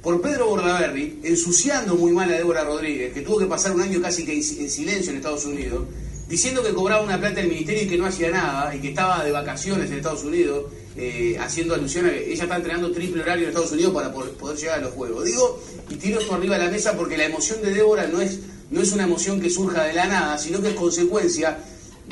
por 0.03 0.21
Pedro 0.21 0.49
Bordaberry, 0.49 1.21
ensuciando 1.23 1.95
muy 1.95 2.13
mal 2.13 2.31
a 2.31 2.37
Débora 2.37 2.65
Rodríguez, 2.65 3.15
que 3.15 3.23
tuvo 3.23 3.39
que 3.39 3.47
pasar 3.47 3.73
un 3.73 3.81
año 3.81 4.03
casi 4.03 4.25
que 4.25 4.35
en 4.35 4.43
silencio 4.43 5.11
en 5.11 5.17
Estados 5.17 5.47
Unidos, 5.47 5.85
diciendo 6.29 6.63
que 6.63 6.75
cobraba 6.75 7.03
una 7.03 7.19
plata 7.19 7.37
del 7.37 7.49
ministerio 7.49 7.85
y 7.85 7.87
que 7.87 7.97
no 7.97 8.07
hacía 8.07 8.31
nada, 8.31 8.75
y 8.75 8.81
que 8.81 8.89
estaba 8.89 9.25
de 9.25 9.31
vacaciones 9.31 9.91
en 9.91 9.97
Estados 9.97 10.25
Unidos, 10.25 10.65
eh, 10.97 11.37
haciendo 11.41 11.75
alusión 11.75 12.07
a 12.07 12.11
que 12.11 12.33
ella 12.33 12.45
está 12.45 12.57
entrenando 12.57 12.93
triple 12.93 13.23
horario 13.23 13.45
en 13.45 13.49
Estados 13.49 13.73
Unidos 13.73 13.93
para 13.93 14.13
poder, 14.13 14.57
llegar 14.57 14.79
a 14.79 14.83
los 14.83 14.93
Juegos. 14.93 15.25
Digo, 15.25 15.61
y 15.91 15.97
tiro 15.97 16.21
esto 16.21 16.35
arriba 16.35 16.57
de 16.59 16.65
la 16.65 16.71
mesa 16.71 16.97
porque 16.97 17.17
la 17.17 17.25
emoción 17.25 17.61
de 17.63 17.73
Débora 17.73 18.07
no 18.07 18.21
es, 18.21 18.41
no 18.71 18.81
es 18.81 18.93
una 18.93 19.05
emoción 19.05 19.41
que 19.41 19.51
surja 19.51 19.85
de 19.85 19.93
la 19.93 20.07
nada, 20.07 20.39
sino 20.39 20.63
que 20.63 20.69
es 20.69 20.75
consecuencia 20.75 21.59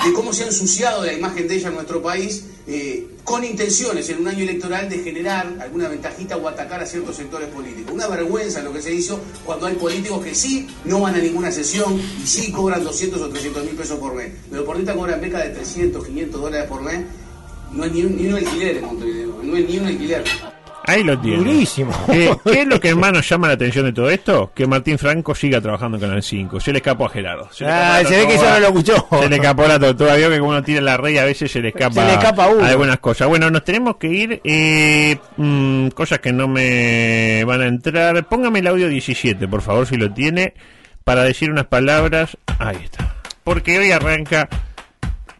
de 0.03 0.13
cómo 0.13 0.33
se 0.33 0.43
ha 0.43 0.47
ensuciado 0.47 1.05
la 1.05 1.13
imagen 1.13 1.47
de 1.47 1.55
ella 1.55 1.69
en 1.69 1.75
nuestro 1.75 2.01
país 2.01 2.45
eh, 2.65 3.07
con 3.23 3.43
intenciones 3.43 4.09
en 4.09 4.19
un 4.19 4.27
año 4.27 4.43
electoral 4.43 4.89
de 4.89 4.99
generar 4.99 5.57
alguna 5.59 5.87
ventajita 5.87 6.37
o 6.37 6.47
atacar 6.47 6.81
a 6.81 6.85
ciertos 6.85 7.15
sectores 7.15 7.49
políticos. 7.49 7.93
Una 7.93 8.07
vergüenza 8.07 8.61
lo 8.61 8.73
que 8.73 8.81
se 8.81 8.93
hizo 8.93 9.19
cuando 9.45 9.67
hay 9.67 9.75
políticos 9.75 10.23
que 10.23 10.33
sí 10.33 10.67
no 10.85 11.01
van 11.01 11.15
a 11.15 11.19
ninguna 11.19 11.51
sesión 11.51 11.99
y 12.21 12.27
sí 12.27 12.51
cobran 12.51 12.83
200 12.83 13.21
o 13.21 13.29
300 13.29 13.65
mil 13.65 13.75
pesos 13.75 13.99
por 13.99 14.13
mes. 14.15 14.31
Los 14.49 14.61
deportistas 14.61 14.95
cobran 14.95 15.21
beca 15.21 15.39
de 15.39 15.49
300, 15.49 16.05
500 16.05 16.41
dólares 16.41 16.67
por 16.67 16.81
mes. 16.81 17.01
No 17.73 17.83
es 17.85 17.91
ni 17.91 18.03
un, 18.03 18.15
ni 18.15 18.27
un 18.27 18.35
alquiler 18.35 18.77
en 18.77 18.85
Montevideo, 18.85 19.39
no 19.43 19.57
es 19.57 19.69
ni 19.69 19.77
un 19.77 19.85
alquiler. 19.87 20.23
Ahí 20.85 21.03
lo 21.03 21.17
tiene. 21.17 21.37
Durísimo. 21.37 21.93
Eh, 22.09 22.35
¿Qué 22.43 22.61
es 22.61 22.67
lo 22.67 22.79
que 22.79 22.93
más 22.93 23.13
nos 23.13 23.27
llama 23.27 23.47
la 23.47 23.53
atención 23.53 23.85
de 23.85 23.93
todo 23.93 24.09
esto? 24.09 24.51
Que 24.53 24.67
Martín 24.67 24.97
Franco 24.97 25.33
siga 25.33 25.61
trabajando 25.61 25.97
con 25.97 26.11
el 26.11 26.21
5. 26.21 26.59
Se 26.59 26.71
le 26.71 26.79
escapó 26.79 27.05
a 27.05 27.09
Gerardo. 27.09 27.47
Se, 27.51 27.65
ah, 27.65 28.01
se 28.05 28.17
ve 28.17 28.27
que 28.27 28.35
eso 28.35 28.49
no 28.49 28.59
lo 28.59 28.67
escuchó. 28.67 29.07
Se 29.09 29.29
le 29.29 29.35
escapó 29.37 29.65
la 29.65 29.79
tortuga. 29.79 30.15
Vio 30.15 30.29
que 30.29 30.39
como 30.39 30.51
uno 30.51 30.63
tira 30.63 30.81
la 30.81 30.97
rey 30.97 31.17
a 31.17 31.23
veces 31.23 31.51
se 31.51 31.61
le 31.61 31.69
escapa, 31.69 32.01
se 32.01 32.05
le 32.05 32.13
escapa 32.13 32.47
uno. 32.47 32.65
algunas 32.65 32.99
cosas. 32.99 33.29
Bueno, 33.29 33.49
nos 33.49 33.63
tenemos 33.63 33.95
que 33.95 34.07
ir. 34.07 34.41
Eh, 34.43 35.17
mm, 35.37 35.87
cosas 35.89 36.19
que 36.19 36.33
no 36.33 36.49
me 36.49 37.43
van 37.45 37.61
a 37.61 37.67
entrar. 37.67 38.27
Póngame 38.27 38.59
el 38.59 38.67
audio 38.67 38.89
17, 38.89 39.47
por 39.47 39.61
favor, 39.61 39.87
si 39.87 39.95
lo 39.95 40.11
tiene. 40.11 40.53
Para 41.05 41.23
decir 41.23 41.49
unas 41.49 41.67
palabras. 41.67 42.37
Ahí 42.59 42.79
está. 42.83 43.15
Porque 43.45 43.77
hoy 43.79 43.91
arranca 43.91 44.49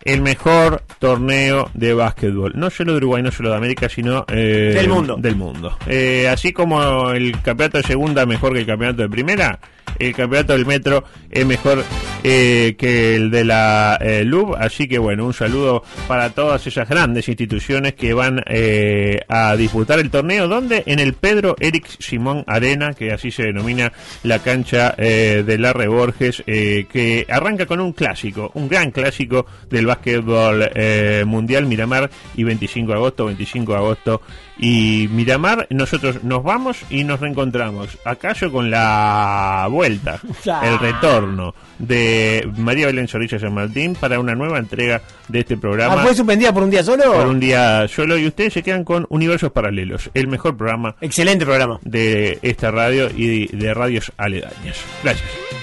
el 0.03 0.21
mejor 0.21 0.83
torneo 1.03 1.69
de 1.73 1.93
básquetbol. 1.93 2.53
No 2.55 2.69
solo 2.69 2.93
de 2.93 2.97
Uruguay, 2.99 3.21
no 3.21 3.29
solo 3.29 3.49
de 3.49 3.57
América, 3.57 3.89
sino 3.89 4.25
eh, 4.29 4.71
del 4.73 4.87
mundo. 4.87 5.17
Del 5.19 5.35
mundo. 5.35 5.77
Eh, 5.85 6.29
así 6.29 6.53
como 6.53 7.11
el 7.11 7.33
campeonato 7.41 7.79
de 7.79 7.83
segunda 7.83 8.25
mejor 8.25 8.53
que 8.53 8.59
el 8.59 8.65
campeonato 8.65 9.01
de 9.01 9.09
primera, 9.09 9.59
el 9.99 10.15
campeonato 10.15 10.53
del 10.53 10.65
metro 10.65 11.03
es 11.29 11.45
mejor 11.45 11.83
eh, 12.23 12.75
que 12.77 13.15
el 13.15 13.31
de 13.31 13.43
la 13.43 13.97
eh, 14.01 14.23
LUB. 14.23 14.55
Así 14.55 14.87
que 14.87 14.97
bueno, 14.97 15.25
un 15.25 15.33
saludo 15.33 15.83
para 16.07 16.29
todas 16.29 16.65
esas 16.65 16.87
grandes 16.87 17.27
instituciones 17.27 17.95
que 17.95 18.13
van 18.13 18.41
eh, 18.47 19.19
a 19.27 19.55
disputar 19.55 19.99
el 19.99 20.09
torneo. 20.09 20.47
donde 20.47 20.83
En 20.85 20.99
el 20.99 21.13
Pedro 21.13 21.55
Eric 21.59 21.85
Simón 21.99 22.43
Arena, 22.47 22.93
que 22.93 23.11
así 23.11 23.31
se 23.31 23.43
denomina 23.43 23.91
la 24.23 24.39
cancha 24.39 24.91
de 24.97 25.57
la 25.57 25.73
Borges, 25.73 26.43
que 26.45 27.25
arranca 27.29 27.65
con 27.65 27.81
un 27.81 27.91
clásico, 27.93 28.51
un 28.53 28.69
gran 28.69 28.91
clásico 28.91 29.45
del 29.69 29.87
básquetbol 29.87 30.69
mundial 31.25 31.65
Miramar 31.65 32.09
y 32.35 32.43
25 32.43 32.91
de 32.91 32.97
agosto, 32.97 33.25
25 33.25 33.71
de 33.71 33.77
agosto 33.77 34.21
y 34.57 35.07
Miramar, 35.11 35.67
nosotros 35.69 36.23
nos 36.23 36.43
vamos 36.43 36.77
y 36.89 37.03
nos 37.03 37.19
reencontramos. 37.19 37.97
Acaso 38.05 38.51
con 38.51 38.69
la 38.69 39.67
vuelta, 39.69 40.19
el 40.63 40.79
retorno 40.79 41.55
de 41.79 42.47
María 42.57 42.87
Belén 42.87 43.07
Sorrilla 43.07 43.39
San 43.39 43.53
Martín 43.53 43.95
para 43.95 44.19
una 44.19 44.35
nueva 44.35 44.59
entrega 44.59 45.01
de 45.27 45.39
este 45.39 45.57
programa. 45.57 45.95
Ah, 45.95 46.03
¿Fue 46.03 46.15
suspendida 46.15 46.53
por 46.53 46.63
un 46.63 46.69
día 46.69 46.83
solo? 46.83 47.13
Por 47.13 47.27
un 47.27 47.39
día 47.39 47.87
solo 47.87 48.17
y 48.17 48.27
ustedes 48.27 48.53
se 48.53 48.63
quedan 48.63 48.83
con 48.83 49.05
Universos 49.09 49.51
Paralelos, 49.51 50.09
el 50.13 50.27
mejor 50.27 50.55
programa. 50.55 50.95
Excelente 51.01 51.45
programa. 51.45 51.79
De 51.81 52.39
esta 52.41 52.71
radio 52.71 53.09
y 53.15 53.47
de 53.47 53.73
radios 53.73 54.11
aledañas. 54.17 54.77
Gracias. 55.03 55.62